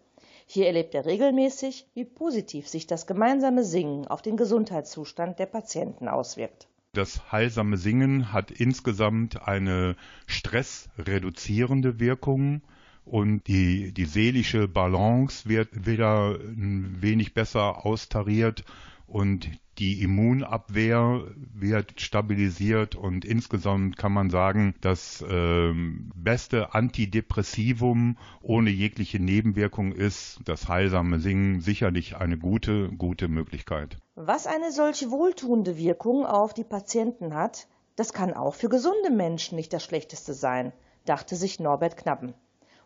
Hier 0.47 0.69
erlebt 0.69 0.95
er 0.95 1.05
regelmäßig, 1.05 1.89
wie 1.95 2.05
positiv 2.05 2.69
sich 2.69 2.87
das 2.87 3.09
gemeinsame 3.09 3.65
Singen 3.65 4.07
auf 4.07 4.23
den 4.23 4.37
Gesundheitszustand 4.37 5.41
der 5.41 5.47
Patienten 5.47 6.07
auswirkt. 6.07 6.69
Das 6.93 7.33
heilsame 7.33 7.77
Singen 7.77 8.33
hat 8.33 8.53
insgesamt 8.53 9.49
eine 9.49 9.97
stressreduzierende 10.29 11.99
Wirkung 11.99 12.63
und 13.05 13.47
die, 13.47 13.93
die 13.93 14.07
seelische 14.07 14.69
Balance 14.69 15.49
wird 15.49 15.87
wieder 15.87 16.39
ein 16.39 16.97
wenig 17.01 17.35
besser 17.35 17.85
austariert 17.85 18.65
und 19.07 19.49
die 19.79 20.03
Immunabwehr 20.03 21.25
wird 21.53 22.01
stabilisiert 22.01 22.95
und 22.95 23.25
insgesamt 23.25 23.97
kann 23.97 24.13
man 24.13 24.31
sagen, 24.31 24.75
das 24.81 25.25
ähm, 25.29 26.13
beste 26.15 26.75
Antidepressivum 26.75 28.17
ohne 28.41 28.71
jegliche 28.71 29.19
Nebenwirkung 29.19 29.93
ist 29.93 30.41
das 30.45 30.69
heilsame 30.69 31.19
Singen 31.19 31.61
sicherlich 31.61 32.17
eine 32.17 32.39
gute, 32.39 32.91
gute 32.91 33.29
Möglichkeit. 33.29 33.99
Was 34.15 34.47
eine 34.47 34.71
solche 34.71 35.11
wohltuende 35.11 35.77
Wirkung 35.77 36.25
auf 36.25 36.55
die 36.55 36.65
Patienten 36.65 37.35
hat, 37.35 37.67
das 37.97 38.13
kann 38.13 38.33
auch 38.33 38.55
für 38.55 38.69
gesunde 38.69 39.11
Menschen 39.11 39.57
nicht 39.57 39.73
das 39.73 39.83
Schlechteste 39.83 40.35
sein, 40.35 40.73
dachte 41.05 41.35
sich 41.37 41.59
Norbert 41.59 41.97
Knappen. 41.97 42.35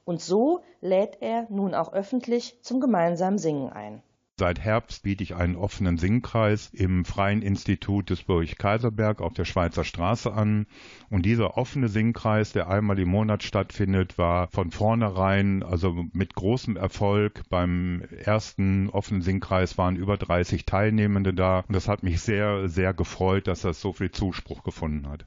Und 0.09 0.23
so 0.23 0.65
lädt 0.81 1.19
er 1.21 1.47
nun 1.51 1.75
auch 1.75 1.93
öffentlich 1.93 2.57
zum 2.63 2.81
gemeinsamen 2.81 3.37
Singen 3.37 3.69
ein. 3.69 4.01
Seit 4.39 4.59
Herbst 4.59 5.03
biete 5.03 5.23
ich 5.23 5.35
einen 5.35 5.55
offenen 5.55 5.99
Singkreis 5.99 6.71
im 6.73 7.05
Freien 7.05 7.43
Institut 7.43 8.09
des 8.09 8.23
Burg 8.23 8.57
Kaiserberg 8.57 9.21
auf 9.21 9.35
der 9.35 9.45
Schweizer 9.45 9.85
Straße 9.85 10.33
an. 10.33 10.67
Und 11.11 11.27
dieser 11.27 11.59
offene 11.59 11.89
Singkreis, 11.89 12.53
der 12.53 12.71
einmal 12.71 12.99
im 12.99 13.11
Monat 13.11 13.43
stattfindet, 13.43 14.17
war 14.17 14.49
von 14.49 14.71
vornherein, 14.71 15.63
also 15.63 16.07
mit 16.15 16.35
großem 16.35 16.79
Erfolg. 16.79 17.43
Beim 17.51 18.01
ersten 18.25 18.89
offenen 18.89 19.21
Singkreis 19.21 19.77
waren 19.77 19.97
über 19.97 20.17
30 20.17 20.65
Teilnehmende 20.65 21.35
da. 21.35 21.65
Und 21.69 21.75
das 21.75 21.87
hat 21.87 22.03
mich 22.03 22.23
sehr, 22.23 22.71
sehr 22.71 22.95
gefreut, 22.95 23.47
dass 23.47 23.61
das 23.61 23.83
so 23.83 23.93
viel 23.93 24.11
Zuspruch 24.11 24.63
gefunden 24.63 25.07
hat. 25.07 25.27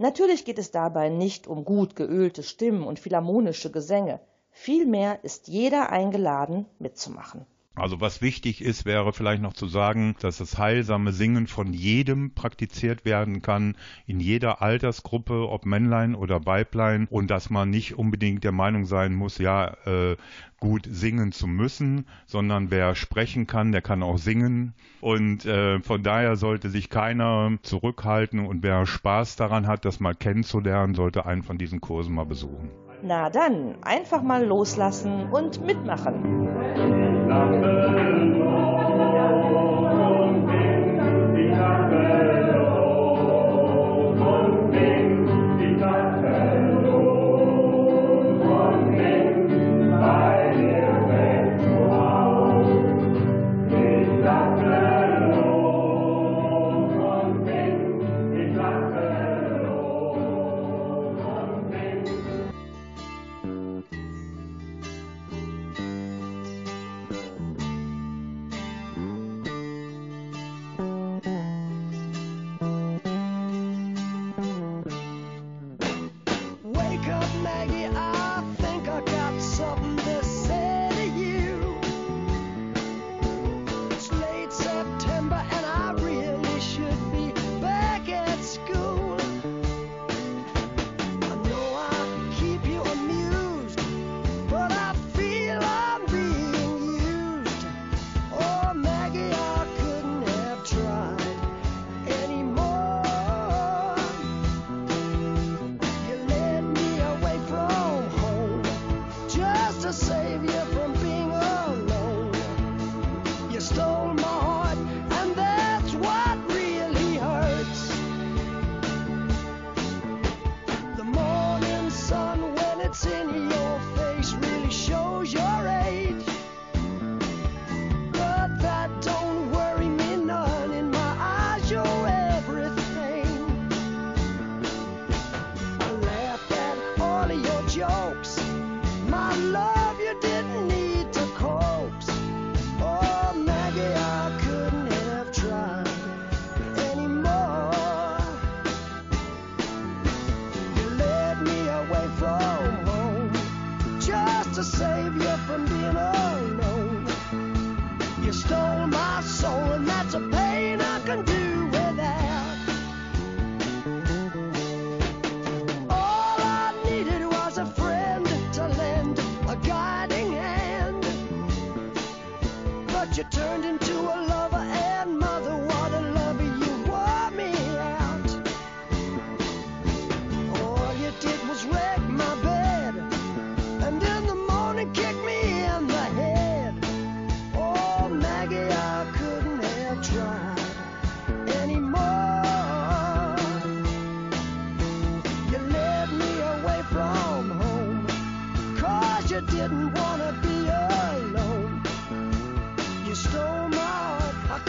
Natürlich 0.00 0.44
geht 0.44 0.60
es 0.60 0.70
dabei 0.70 1.08
nicht 1.08 1.48
um 1.48 1.64
gut 1.64 1.96
geölte 1.96 2.44
Stimmen 2.44 2.84
und 2.84 3.00
philharmonische 3.00 3.72
Gesänge. 3.72 4.20
Vielmehr 4.52 5.24
ist 5.24 5.48
jeder 5.48 5.90
eingeladen, 5.90 6.66
mitzumachen. 6.78 7.46
Also 7.80 8.00
was 8.00 8.22
wichtig 8.22 8.62
ist, 8.62 8.84
wäre 8.84 9.12
vielleicht 9.12 9.42
noch 9.42 9.52
zu 9.52 9.66
sagen, 9.66 10.16
dass 10.20 10.38
das 10.38 10.58
heilsame 10.58 11.12
Singen 11.12 11.46
von 11.46 11.72
jedem 11.72 12.32
praktiziert 12.32 13.04
werden 13.04 13.42
kann, 13.42 13.76
in 14.06 14.20
jeder 14.20 14.62
Altersgruppe, 14.62 15.48
ob 15.48 15.66
Männlein 15.66 16.14
oder 16.14 16.46
Weiblein, 16.46 17.06
und 17.10 17.30
dass 17.30 17.50
man 17.50 17.70
nicht 17.70 17.98
unbedingt 17.98 18.44
der 18.44 18.52
Meinung 18.52 18.84
sein 18.84 19.14
muss, 19.14 19.38
ja, 19.38 19.76
äh, 19.86 20.16
gut 20.60 20.88
singen 20.90 21.32
zu 21.32 21.46
müssen, 21.46 22.06
sondern 22.26 22.70
wer 22.70 22.94
sprechen 22.94 23.46
kann, 23.46 23.72
der 23.72 23.82
kann 23.82 24.02
auch 24.02 24.18
singen. 24.18 24.74
Und 25.00 25.46
äh, 25.46 25.80
von 25.80 26.02
daher 26.02 26.36
sollte 26.36 26.68
sich 26.70 26.90
keiner 26.90 27.58
zurückhalten 27.62 28.44
und 28.44 28.62
wer 28.62 28.84
Spaß 28.84 29.36
daran 29.36 29.66
hat, 29.66 29.84
das 29.84 30.00
mal 30.00 30.14
kennenzulernen, 30.14 30.94
sollte 30.94 31.26
einen 31.26 31.42
von 31.42 31.58
diesen 31.58 31.80
Kursen 31.80 32.14
mal 32.14 32.26
besuchen. 32.26 32.70
Na 33.02 33.30
dann, 33.30 33.76
einfach 33.82 34.22
mal 34.22 34.44
loslassen 34.44 35.28
und 35.30 35.64
mitmachen. 35.64 36.48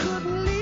Couldn't 0.00 0.44
leave 0.46 0.59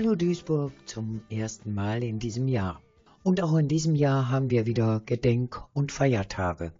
Hallo 0.00 0.14
Duisburg 0.14 0.72
zum 0.86 1.22
ersten 1.28 1.74
Mal 1.74 2.04
in 2.04 2.20
diesem 2.20 2.46
Jahr. 2.46 2.80
Und 3.24 3.42
auch 3.42 3.56
in 3.56 3.66
diesem 3.66 3.96
Jahr 3.96 4.28
haben 4.30 4.48
wir 4.48 4.64
wieder 4.64 5.02
Gedenk- 5.04 5.60
und 5.72 5.90
Feiertage. 5.90 6.72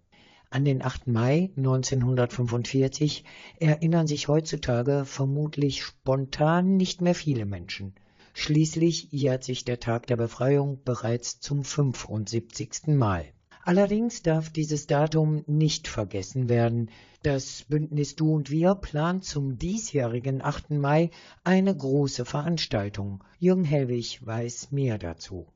An 0.51 0.65
den 0.65 0.85
8. 0.85 1.09
Mai 1.09 1.51
1945 1.57 3.25
erinnern 3.59 4.07
sich 4.07 4.29
heutzutage 4.29 5.05
vermutlich 5.05 5.83
spontan 5.83 6.77
nicht 6.77 7.01
mehr 7.01 7.17
viele 7.17 7.45
Menschen. 7.45 7.97
Schließlich 8.35 9.09
jährt 9.11 9.43
sich 9.43 9.65
der 9.65 9.81
Tag 9.81 10.07
der 10.07 10.17
Befreiung 10.17 10.85
bereits 10.85 11.41
zum 11.41 11.65
75. 11.65 12.87
Mal. 12.87 13.25
Allerdings 13.69 14.23
darf 14.23 14.49
dieses 14.49 14.87
Datum 14.87 15.45
nicht 15.47 15.89
vergessen 15.89 16.49
werden. 16.49 16.89
Das 17.23 17.67
Bündnis 17.69 18.17
Du 18.17 18.35
und 18.35 18.51
Wir 18.51 18.75
plant 18.75 19.25
zum 19.25 19.59
diesjährigen 19.59 20.41
8. 20.43 20.71
Mai 20.71 21.11
eine 21.45 21.77
große 21.77 22.25
Veranstaltung. 22.25 23.23
Jürgen 23.39 23.65
Hellwig 23.65 24.25
weiß 24.25 24.73
mehr 24.73 24.97
dazu. 24.97 25.49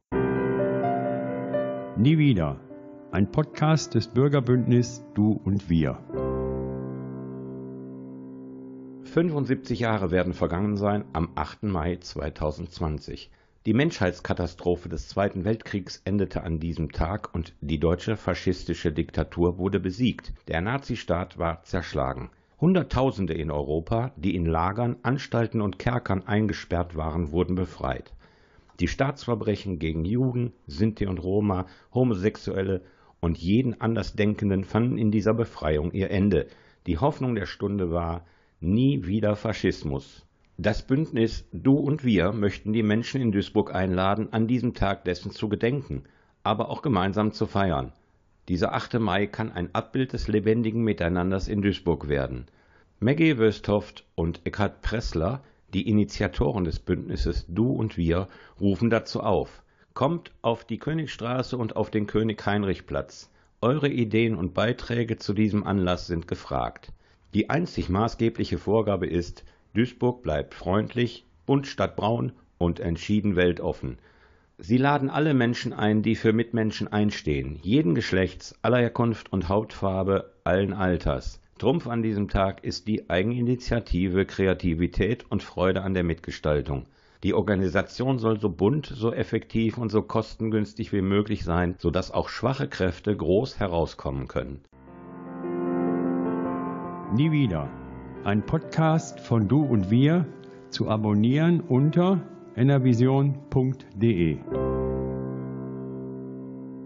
Nie 1.96 2.18
wieder. 2.18 2.60
Ein 3.12 3.32
Podcast 3.32 3.94
des 3.94 4.08
Bürgerbündnis 4.08 5.02
Du 5.14 5.32
und 5.32 5.70
Wir. 5.70 5.96
75 9.04 9.80
Jahre 9.80 10.10
werden 10.10 10.34
vergangen 10.34 10.76
sein 10.76 11.06
am 11.14 11.30
8. 11.34 11.62
Mai 11.62 11.96
2020. 11.96 13.30
Die 13.64 13.74
Menschheitskatastrophe 13.74 14.88
des 14.88 15.06
Zweiten 15.06 15.44
Weltkriegs 15.44 16.02
endete 16.04 16.42
an 16.42 16.58
diesem 16.58 16.90
Tag 16.90 17.32
und 17.32 17.54
die 17.60 17.78
deutsche 17.78 18.16
faschistische 18.16 18.90
Diktatur 18.90 19.56
wurde 19.56 19.78
besiegt. 19.78 20.32
Der 20.48 20.60
Nazistaat 20.60 21.38
war 21.38 21.62
zerschlagen. 21.62 22.30
Hunderttausende 22.60 23.34
in 23.34 23.52
Europa, 23.52 24.10
die 24.16 24.34
in 24.34 24.46
Lagern, 24.46 24.96
Anstalten 25.04 25.60
und 25.60 25.78
Kerkern 25.78 26.26
eingesperrt 26.26 26.96
waren, 26.96 27.30
wurden 27.30 27.54
befreit. 27.54 28.12
Die 28.80 28.88
Staatsverbrechen 28.88 29.78
gegen 29.78 30.04
Juden, 30.04 30.52
Sinti 30.66 31.06
und 31.06 31.22
Roma, 31.22 31.66
Homosexuelle 31.94 32.82
und 33.20 33.38
jeden 33.38 33.80
Andersdenkenden 33.80 34.64
fanden 34.64 34.98
in 34.98 35.12
dieser 35.12 35.34
Befreiung 35.34 35.92
ihr 35.92 36.10
Ende. 36.10 36.48
Die 36.88 36.98
Hoffnung 36.98 37.36
der 37.36 37.46
Stunde 37.46 37.92
war 37.92 38.26
nie 38.58 39.06
wieder 39.06 39.36
Faschismus. 39.36 40.26
Das 40.58 40.86
Bündnis 40.86 41.48
Du 41.50 41.78
und 41.78 42.04
Wir 42.04 42.30
möchten 42.32 42.74
die 42.74 42.82
Menschen 42.82 43.22
in 43.22 43.32
Duisburg 43.32 43.74
einladen, 43.74 44.28
an 44.32 44.46
diesem 44.46 44.74
Tag 44.74 45.02
dessen 45.04 45.30
zu 45.30 45.48
gedenken, 45.48 46.04
aber 46.42 46.68
auch 46.68 46.82
gemeinsam 46.82 47.32
zu 47.32 47.46
feiern. 47.46 47.92
Dieser 48.48 48.74
8. 48.74 49.00
Mai 49.00 49.26
kann 49.26 49.50
ein 49.50 49.74
Abbild 49.74 50.12
des 50.12 50.28
lebendigen 50.28 50.84
Miteinanders 50.84 51.48
in 51.48 51.62
Duisburg 51.62 52.06
werden. 52.06 52.46
Maggie 53.00 53.38
Wösthoft 53.38 54.04
und 54.14 54.42
Eckhard 54.44 54.82
Pressler, 54.82 55.42
die 55.72 55.88
Initiatoren 55.88 56.64
des 56.64 56.80
Bündnisses 56.80 57.46
Du 57.48 57.72
und 57.72 57.96
Wir, 57.96 58.28
rufen 58.60 58.90
dazu 58.90 59.20
auf. 59.20 59.62
Kommt 59.94 60.32
auf 60.42 60.66
die 60.66 60.78
Königstraße 60.78 61.56
und 61.56 61.76
auf 61.76 61.90
den 61.90 62.06
König-Heinrich-Platz. 62.06 63.30
Eure 63.62 63.88
Ideen 63.88 64.36
und 64.36 64.52
Beiträge 64.52 65.16
zu 65.16 65.32
diesem 65.32 65.64
Anlass 65.64 66.08
sind 66.08 66.28
gefragt. 66.28 66.92
Die 67.32 67.48
einzig 67.48 67.88
maßgebliche 67.88 68.58
Vorgabe 68.58 69.06
ist, 69.06 69.44
Duisburg 69.74 70.22
bleibt 70.22 70.54
freundlich, 70.54 71.24
bunt 71.46 71.66
statt 71.66 71.96
braun 71.96 72.32
und 72.58 72.78
entschieden 72.78 73.36
weltoffen. 73.36 73.98
Sie 74.58 74.76
laden 74.76 75.10
alle 75.10 75.34
Menschen 75.34 75.72
ein, 75.72 76.02
die 76.02 76.14
für 76.14 76.32
Mitmenschen 76.32 76.88
einstehen, 76.88 77.58
jeden 77.62 77.94
Geschlechts, 77.94 78.54
aller 78.62 78.78
Herkunft 78.78 79.32
und 79.32 79.48
Hautfarbe, 79.48 80.34
allen 80.44 80.72
Alters. 80.72 81.40
Trumpf 81.58 81.86
an 81.86 82.02
diesem 82.02 82.28
Tag 82.28 82.64
ist 82.64 82.86
die 82.86 83.08
Eigeninitiative, 83.08 84.26
Kreativität 84.26 85.24
und 85.30 85.42
Freude 85.42 85.82
an 85.82 85.94
der 85.94 86.04
Mitgestaltung. 86.04 86.86
Die 87.22 87.34
Organisation 87.34 88.18
soll 88.18 88.40
so 88.40 88.50
bunt, 88.50 88.86
so 88.86 89.12
effektiv 89.12 89.78
und 89.78 89.90
so 89.90 90.02
kostengünstig 90.02 90.92
wie 90.92 91.02
möglich 91.02 91.44
sein, 91.44 91.76
sodass 91.78 92.10
auch 92.10 92.28
schwache 92.28 92.68
Kräfte 92.68 93.16
groß 93.16 93.60
herauskommen 93.60 94.28
können. 94.28 94.60
Nie 97.14 97.30
wieder. 97.30 97.68
Ein 98.24 98.46
Podcast 98.46 99.18
von 99.18 99.48
Du 99.48 99.64
und 99.64 99.90
Wir 99.90 100.24
zu 100.70 100.88
abonnieren 100.88 101.60
unter 101.60 102.20
enervision.de. 102.54 104.38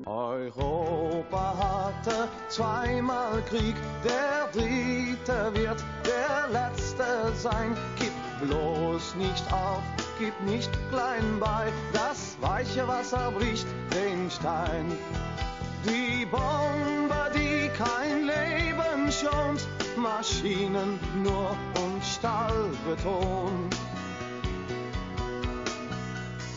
Europa 0.06 1.54
hatte 1.58 2.28
zweimal 2.48 3.42
Krieg, 3.50 3.74
der 4.02 4.48
dritte 4.50 5.60
wird 5.60 5.84
der 6.06 6.48
letzte 6.50 7.04
sein. 7.34 7.76
Gib 7.98 8.48
bloß 8.48 9.16
nicht 9.16 9.52
auf, 9.52 9.82
gib 10.18 10.32
nicht 10.50 10.70
klein 10.90 11.38
bei, 11.38 11.66
das 11.92 12.38
weiche 12.40 12.88
Wasser 12.88 13.30
bricht 13.36 13.66
den 13.92 14.30
Stein. 14.30 14.86
Die 15.84 16.24
Bombe, 16.24 17.30
die 17.34 17.68
kein 17.76 18.22
Leben 18.24 19.12
schont, 19.12 19.68
Maschinen 19.96 20.98
nur 21.22 21.56
und 21.82 22.04
Stahlbeton. 22.04 23.70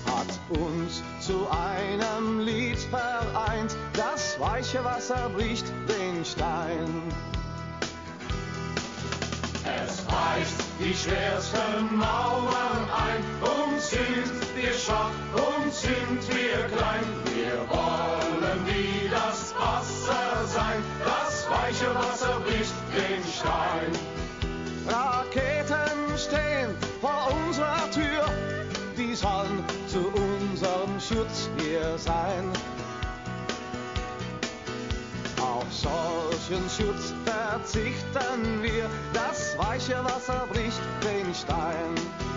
Hat 0.05 0.59
uns 0.59 1.03
zu 1.19 1.47
einem 1.49 2.39
Lied 2.39 2.77
verliebt. 2.77 3.19
weiche 4.39 4.83
Wasser 4.83 5.29
bricht 5.35 5.65
den 5.87 6.23
Stein. 6.23 7.03
Es 9.65 10.03
reißt 10.07 10.63
die 10.79 10.93
schwersten 10.93 11.97
Mauern 11.97 12.89
ein 13.07 13.23
und 13.41 13.79
sind 13.79 14.55
wir 14.55 14.73
schwach 14.73 15.11
und 15.33 15.73
sind 15.73 16.33
wir 16.33 16.38
Stein. 23.39 23.91
Raketen 24.87 26.17
stehen 26.17 26.75
vor 26.99 27.31
unserer 27.45 27.89
Tür, 27.91 28.25
die 28.97 29.15
sollen 29.15 29.63
zu 29.87 30.07
unserem 30.07 30.99
Schutz 30.99 31.49
hier 31.57 31.97
sein. 31.97 32.51
Auf 35.39 35.65
solchen 35.71 36.63
Schutz 36.69 37.13
verzichten 37.23 38.61
wir, 38.61 38.89
das 39.13 39.57
weiche 39.57 40.03
Wasser 40.03 40.45
bricht 40.51 40.81
den 41.03 41.33
Stein. 41.33 42.28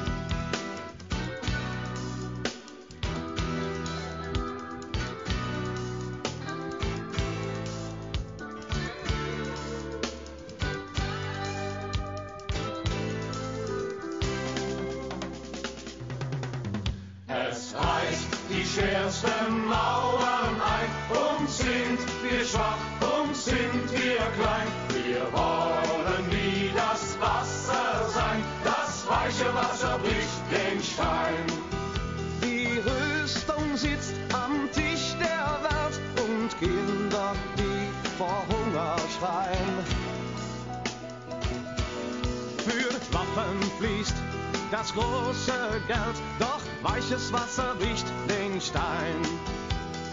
Große 44.94 45.80
Geld, 45.86 46.16
doch 46.38 46.60
weiches 46.82 47.32
Wasser 47.32 47.74
bricht 47.78 48.06
den 48.28 48.60
Stein. 48.60 49.20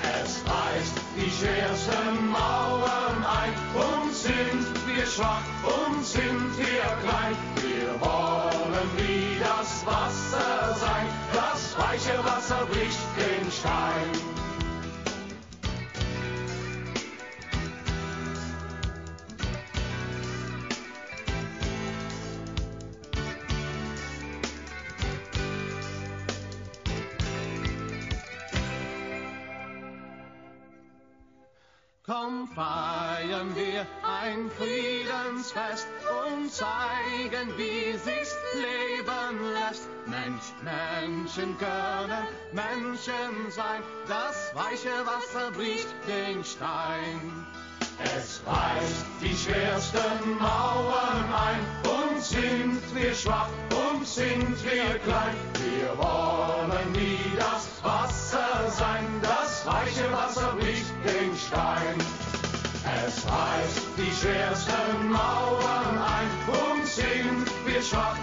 Es 0.01 0.41
reißt 0.45 0.97
die 1.17 1.29
schwersten 1.29 2.29
Mauern 2.29 3.25
ein 3.25 3.53
und 3.75 4.13
sind 4.13 4.87
wir 4.87 5.05
schwach 5.05 5.43
und 5.63 6.05
sind 6.05 6.57
wir 6.57 6.87
klein. 7.03 7.35
Wir 7.55 7.99
wollen 7.99 8.89
wie 8.97 9.37
das 9.39 9.85
Wasser 9.85 10.75
sein, 10.75 11.07
das 11.33 11.77
weiche 11.77 12.17
Wasser 12.23 12.65
bricht 12.71 12.97
Menschen 41.39 41.57
können 41.57 42.27
Menschen 42.51 43.49
sein, 43.51 43.81
das 44.07 44.51
weiche 44.53 44.89
Wasser 45.05 45.51
bricht 45.51 45.87
den 46.05 46.43
Stein. 46.43 47.45
Es 48.03 48.41
reißt 48.45 49.05
die 49.21 49.35
schwersten 49.35 50.37
Mauern 50.37 51.23
ein 51.33 51.61
und 51.89 52.21
sind 52.21 52.81
wir 52.93 53.13
schwach 53.13 53.49
und 53.69 54.05
sind 54.05 54.57
wir 54.65 54.99
klein. 54.99 55.35
Wir 55.53 55.97
wollen 55.97 56.93
wie 56.93 57.37
das 57.37 57.69
Wasser 57.83 58.69
sein, 58.69 59.05
das 59.21 59.65
weiche 59.65 60.11
Wasser 60.11 60.55
bricht 60.59 60.93
den 61.05 61.35
Stein. 61.37 61.97
Es 63.05 63.25
reißt 63.25 63.87
die 63.97 64.11
schwersten 64.11 65.09
Mauern 65.09 65.97
ein 65.97 66.29
und 66.47 66.85
sind 66.85 67.45
wir 67.65 67.81
schwach 67.81 68.17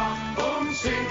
wir 0.00 0.16
schwach 0.36 0.58
und 0.58 0.74
sind 0.74 1.10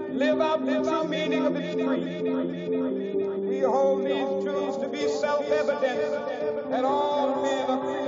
live 0.10 0.42
out 0.42 0.66
the 0.66 0.84
true 0.84 1.08
meaning 1.08 1.46
of 1.46 1.56
its 1.56 1.76
creed. 1.76 2.24
We 3.48 3.60
hold 3.62 4.06
these 4.06 4.44
truths 4.44 4.78
to 4.78 4.90
be 4.90 5.08
self-evident 5.08 6.70
that 6.70 6.86
all 6.86 7.42
men 7.42 7.70
are 7.70 8.07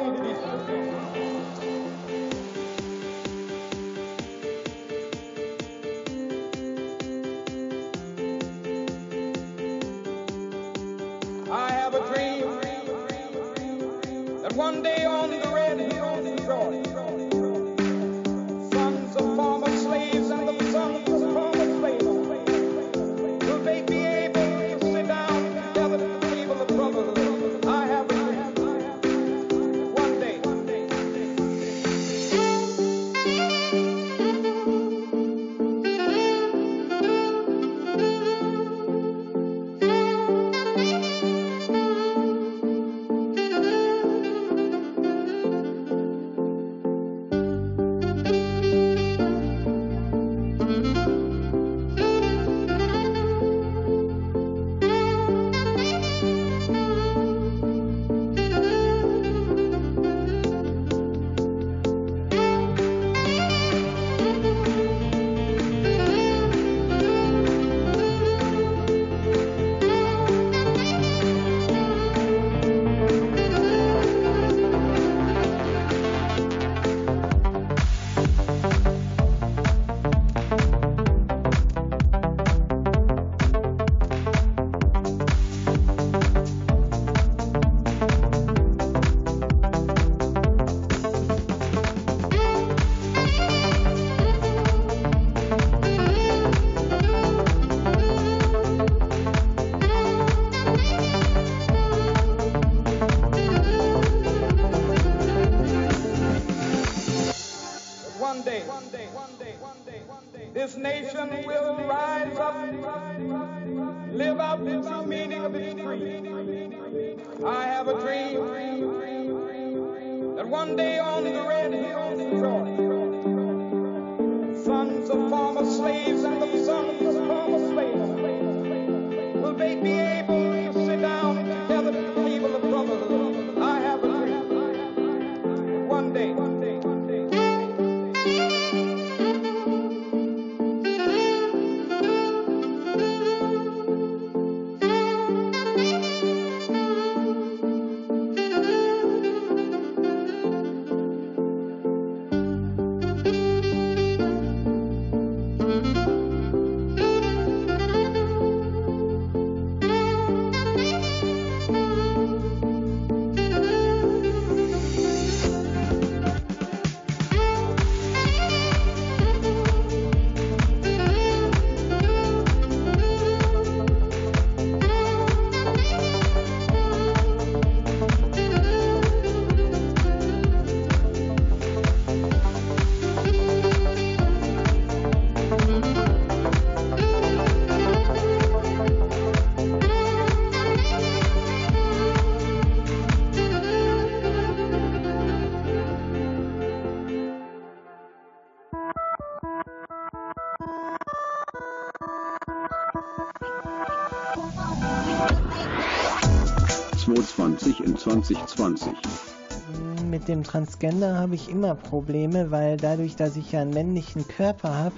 dem 210.30 210.44
Transgender 210.44 211.18
habe 211.18 211.34
ich 211.34 211.50
immer 211.50 211.74
Probleme, 211.74 212.52
weil 212.52 212.78
dadurch, 212.78 213.16
dass 213.16 213.36
ich 213.36 213.52
ja 213.52 213.62
einen 213.62 213.74
männlichen 213.74 214.28
Körper 214.28 214.76
habe, 214.76 214.96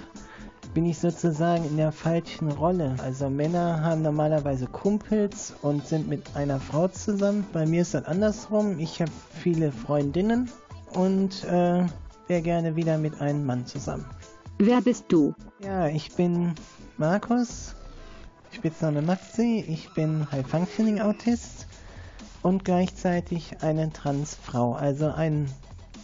bin 0.74 0.84
ich 0.84 0.98
sozusagen 0.98 1.64
in 1.64 1.78
der 1.78 1.90
falschen 1.90 2.50
Rolle. 2.50 2.94
Also 3.02 3.30
Männer 3.30 3.82
haben 3.82 4.02
normalerweise 4.02 4.66
Kumpels 4.66 5.54
und 5.62 5.86
sind 5.86 6.06
mit 6.06 6.36
einer 6.36 6.60
Frau 6.60 6.88
zusammen. 6.88 7.46
Bei 7.52 7.66
mir 7.66 7.82
ist 7.82 7.94
das 7.94 8.04
andersrum. 8.04 8.78
Ich 8.78 9.00
habe 9.00 9.10
viele 9.30 9.72
Freundinnen 9.72 10.50
und 10.94 11.44
äh, 11.44 11.86
wäre 12.28 12.42
gerne 12.42 12.76
wieder 12.76 12.98
mit 12.98 13.20
einem 13.20 13.44
Mann 13.44 13.66
zusammen. 13.66 14.04
Wer 14.58 14.82
bist 14.82 15.06
du? 15.08 15.34
Ja, 15.64 15.88
ich 15.88 16.14
bin 16.14 16.54
Markus, 16.98 17.74
Spitzname 18.50 19.00
Maxi. 19.00 19.64
Ich 19.66 19.92
bin 19.94 20.30
High 20.30 20.46
Functioning 20.46 21.00
Autist 21.00 21.61
und 22.42 22.64
gleichzeitig 22.64 23.62
eine 23.62 23.92
Transfrau. 23.92 24.74
Also 24.74 25.10
ein, 25.10 25.48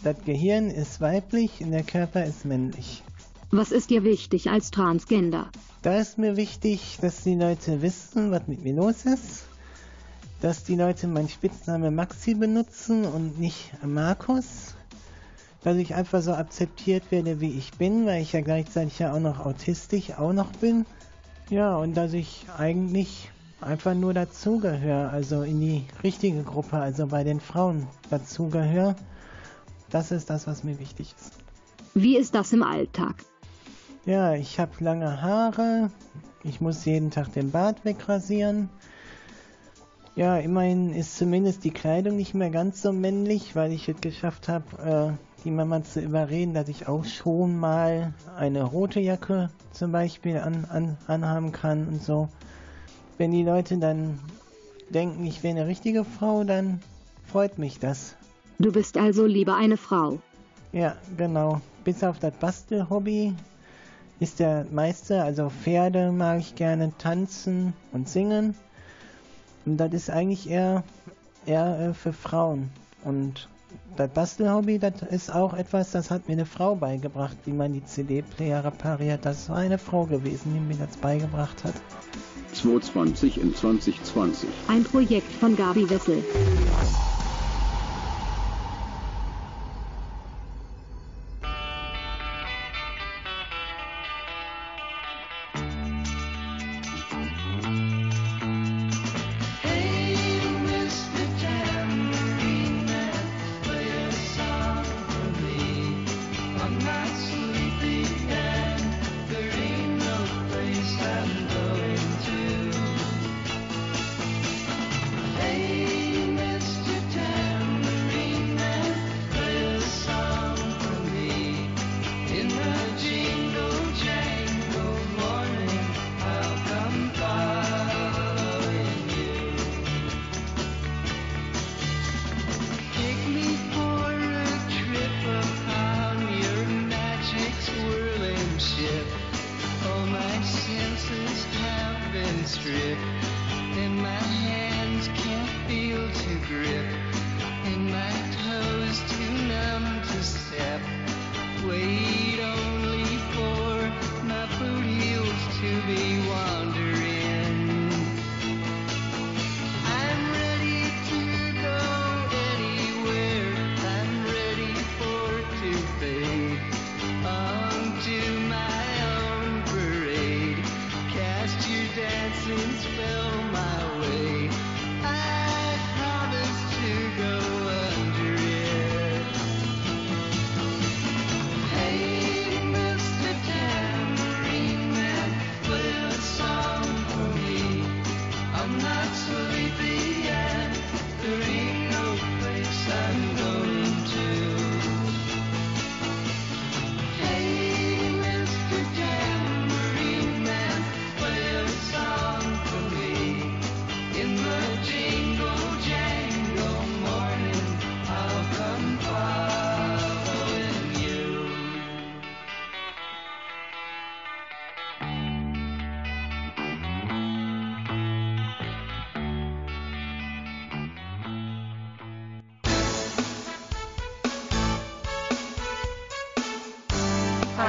das 0.03 0.15
Gehirn 0.25 0.69
ist 0.69 1.01
weiblich 1.01 1.61
und 1.61 1.71
der 1.71 1.83
Körper 1.83 2.23
ist 2.23 2.45
männlich. 2.45 3.03
Was 3.51 3.71
ist 3.71 3.89
dir 3.89 4.03
wichtig 4.03 4.49
als 4.49 4.71
Transgender? 4.71 5.49
Da 5.81 5.97
ist 5.99 6.17
mir 6.17 6.37
wichtig, 6.37 6.99
dass 7.01 7.23
die 7.23 7.35
Leute 7.35 7.81
wissen, 7.81 8.31
was 8.31 8.47
mit 8.47 8.63
mir 8.63 8.73
los 8.73 9.05
ist. 9.05 9.45
Dass 10.41 10.63
die 10.63 10.75
Leute 10.75 11.07
meinen 11.07 11.29
Spitzname 11.29 11.91
Maxi 11.91 12.35
benutzen 12.35 13.05
und 13.05 13.39
nicht 13.39 13.71
Markus. 13.83 14.75
Dass 15.63 15.77
ich 15.77 15.95
einfach 15.95 16.21
so 16.21 16.33
akzeptiert 16.33 17.11
werde, 17.11 17.41
wie 17.41 17.57
ich 17.57 17.71
bin, 17.71 18.05
weil 18.05 18.21
ich 18.21 18.33
ja 18.33 18.41
gleichzeitig 18.41 18.99
ja 18.99 19.13
auch 19.13 19.19
noch 19.19 19.45
autistisch 19.45 20.11
auch 20.11 20.31
noch 20.31 20.51
bin. 20.53 20.85
Ja, 21.49 21.75
und 21.77 21.95
dass 21.95 22.13
ich 22.13 22.45
eigentlich 22.57 23.31
einfach 23.61 23.93
nur 23.93 24.13
dazugehöre, 24.13 25.09
also 25.09 25.41
in 25.43 25.59
die 25.59 25.85
richtige 26.03 26.43
Gruppe, 26.43 26.77
also 26.77 27.07
bei 27.07 27.23
den 27.23 27.39
Frauen 27.39 27.87
dazugehöre. 28.09 28.95
Das 29.89 30.11
ist 30.11 30.29
das, 30.29 30.47
was 30.47 30.63
mir 30.63 30.79
wichtig 30.79 31.13
ist. 31.19 31.33
Wie 31.93 32.17
ist 32.17 32.35
das 32.35 32.53
im 32.53 32.63
Alltag? 32.63 33.15
Ja, 34.05 34.33
ich 34.33 34.59
habe 34.59 34.71
lange 34.79 35.21
Haare. 35.21 35.91
Ich 36.43 36.61
muss 36.61 36.85
jeden 36.85 37.11
Tag 37.11 37.33
den 37.33 37.51
Bart 37.51 37.83
wegrasieren. 37.83 38.69
Ja, 40.15 40.37
immerhin 40.37 40.93
ist 40.93 41.17
zumindest 41.17 41.63
die 41.63 41.71
Kleidung 41.71 42.15
nicht 42.15 42.33
mehr 42.33 42.49
ganz 42.49 42.81
so 42.81 42.91
männlich, 42.91 43.55
weil 43.55 43.71
ich 43.71 43.87
es 43.89 44.01
geschafft 44.01 44.47
habe, 44.47 45.15
äh, 45.17 45.43
die 45.43 45.51
Mama 45.51 45.83
zu 45.83 46.01
überreden, 46.01 46.53
dass 46.53 46.67
ich 46.67 46.87
auch 46.87 47.05
schon 47.05 47.57
mal 47.57 48.13
eine 48.35 48.63
rote 48.63 48.99
Jacke 48.99 49.49
zum 49.71 49.91
Beispiel 49.91 50.37
an, 50.37 50.65
an, 50.65 50.97
anhaben 51.07 51.51
kann 51.51 51.87
und 51.87 52.03
so. 52.03 52.29
Wenn 53.19 53.31
die 53.31 53.43
Leute 53.43 53.77
dann 53.77 54.17
denken, 54.89 55.25
ich 55.25 55.43
wäre 55.43 55.57
eine 55.57 55.67
richtige 55.67 56.05
Frau, 56.05 56.45
dann 56.45 56.79
freut 57.25 57.59
mich 57.59 57.77
das. 57.77 58.15
Du 58.59 58.71
bist 58.71 58.97
also 58.97 59.25
lieber 59.25 59.57
eine 59.57 59.75
Frau. 59.75 60.19
Ja, 60.71 60.95
genau. 61.17 61.59
Bis 61.83 62.01
auf 62.01 62.17
das 62.19 62.33
Bastelhobby 62.35 63.35
ist 64.21 64.39
der 64.39 64.65
meiste, 64.71 65.21
also 65.21 65.49
Pferde 65.49 66.13
mag 66.13 66.39
ich 66.39 66.55
gerne 66.55 66.93
tanzen 66.97 67.73
und 67.91 68.07
singen. 68.07 68.55
Und 69.65 69.75
das 69.75 69.91
ist 69.91 70.09
eigentlich 70.09 70.49
eher, 70.49 70.85
eher 71.45 71.89
äh, 71.89 71.93
für 71.93 72.13
Frauen. 72.13 72.69
Und 73.03 73.49
das 73.97 74.09
Bastelhobby, 74.11 74.79
das 74.79 75.01
ist 75.11 75.29
auch 75.29 75.53
etwas, 75.53 75.91
das 75.91 76.09
hat 76.09 76.29
mir 76.29 76.35
eine 76.35 76.45
Frau 76.45 76.73
beigebracht, 76.73 77.35
wie 77.43 77.51
man 77.51 77.73
die 77.73 77.83
CD-Player 77.83 78.63
repariert. 78.63 79.25
Das 79.25 79.49
war 79.49 79.57
eine 79.57 79.77
Frau 79.77 80.05
gewesen, 80.05 80.53
die 80.53 80.61
mir 80.61 80.85
das 80.85 80.95
beigebracht 80.95 81.65
hat. 81.65 81.73
220 82.53 83.37
in 83.37 83.53
2020. 83.53 84.49
Ein 84.67 84.83
Projekt 84.83 85.31
von 85.39 85.55
Gabi 85.55 85.89
Wessel. 85.89 86.23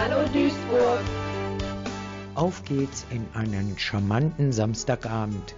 Hallo 0.02 0.26
Duisburg! 0.32 1.00
Auf 2.34 2.64
geht's 2.64 3.04
in 3.10 3.26
einen 3.34 3.78
charmanten 3.78 4.50
Samstagabend. 4.50 5.54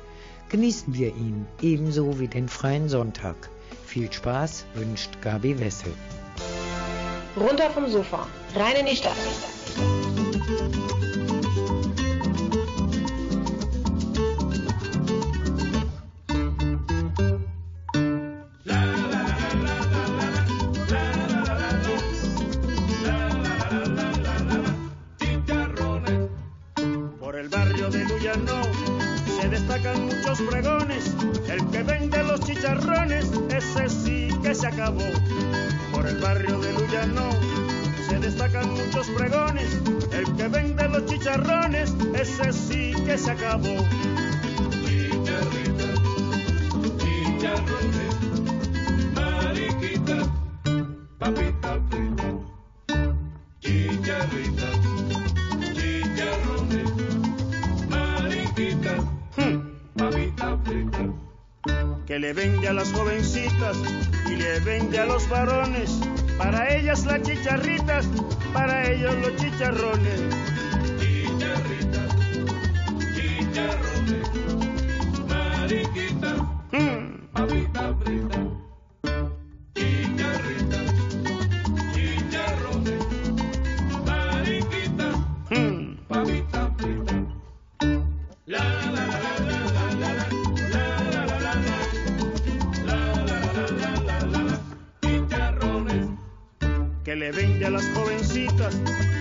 Genießen 0.49 0.93
wir 0.95 1.11
ihn 1.11 1.47
ebenso 1.61 2.18
wie 2.18 2.26
den 2.26 2.49
freien 2.49 2.88
Sonntag. 2.88 3.36
Viel 3.86 4.12
Spaß 4.12 4.64
wünscht 4.74 5.11
Gabi 5.20 5.61
Wessel. 5.61 5.95
Runter 7.36 7.70
vom 7.70 7.88
Sofa, 7.88 8.26
rein 8.57 8.74
in 8.80 8.86
die 8.86 8.97
Stadt. 8.97 9.14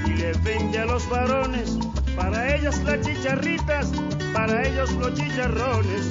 y 0.05 0.09
le 0.11 0.33
vende 0.43 0.79
a 0.79 0.85
los 0.85 1.07
varones. 1.09 1.77
Para 2.15 2.55
ellas 2.55 2.83
las 2.83 3.01
chicharritas, 3.05 3.91
para 4.33 4.67
ellos 4.67 4.91
los 4.93 5.13
chicharrones. 5.13 6.09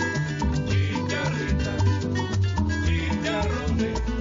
Chicharritas, 0.69 1.85
chicharrones. 2.87 4.20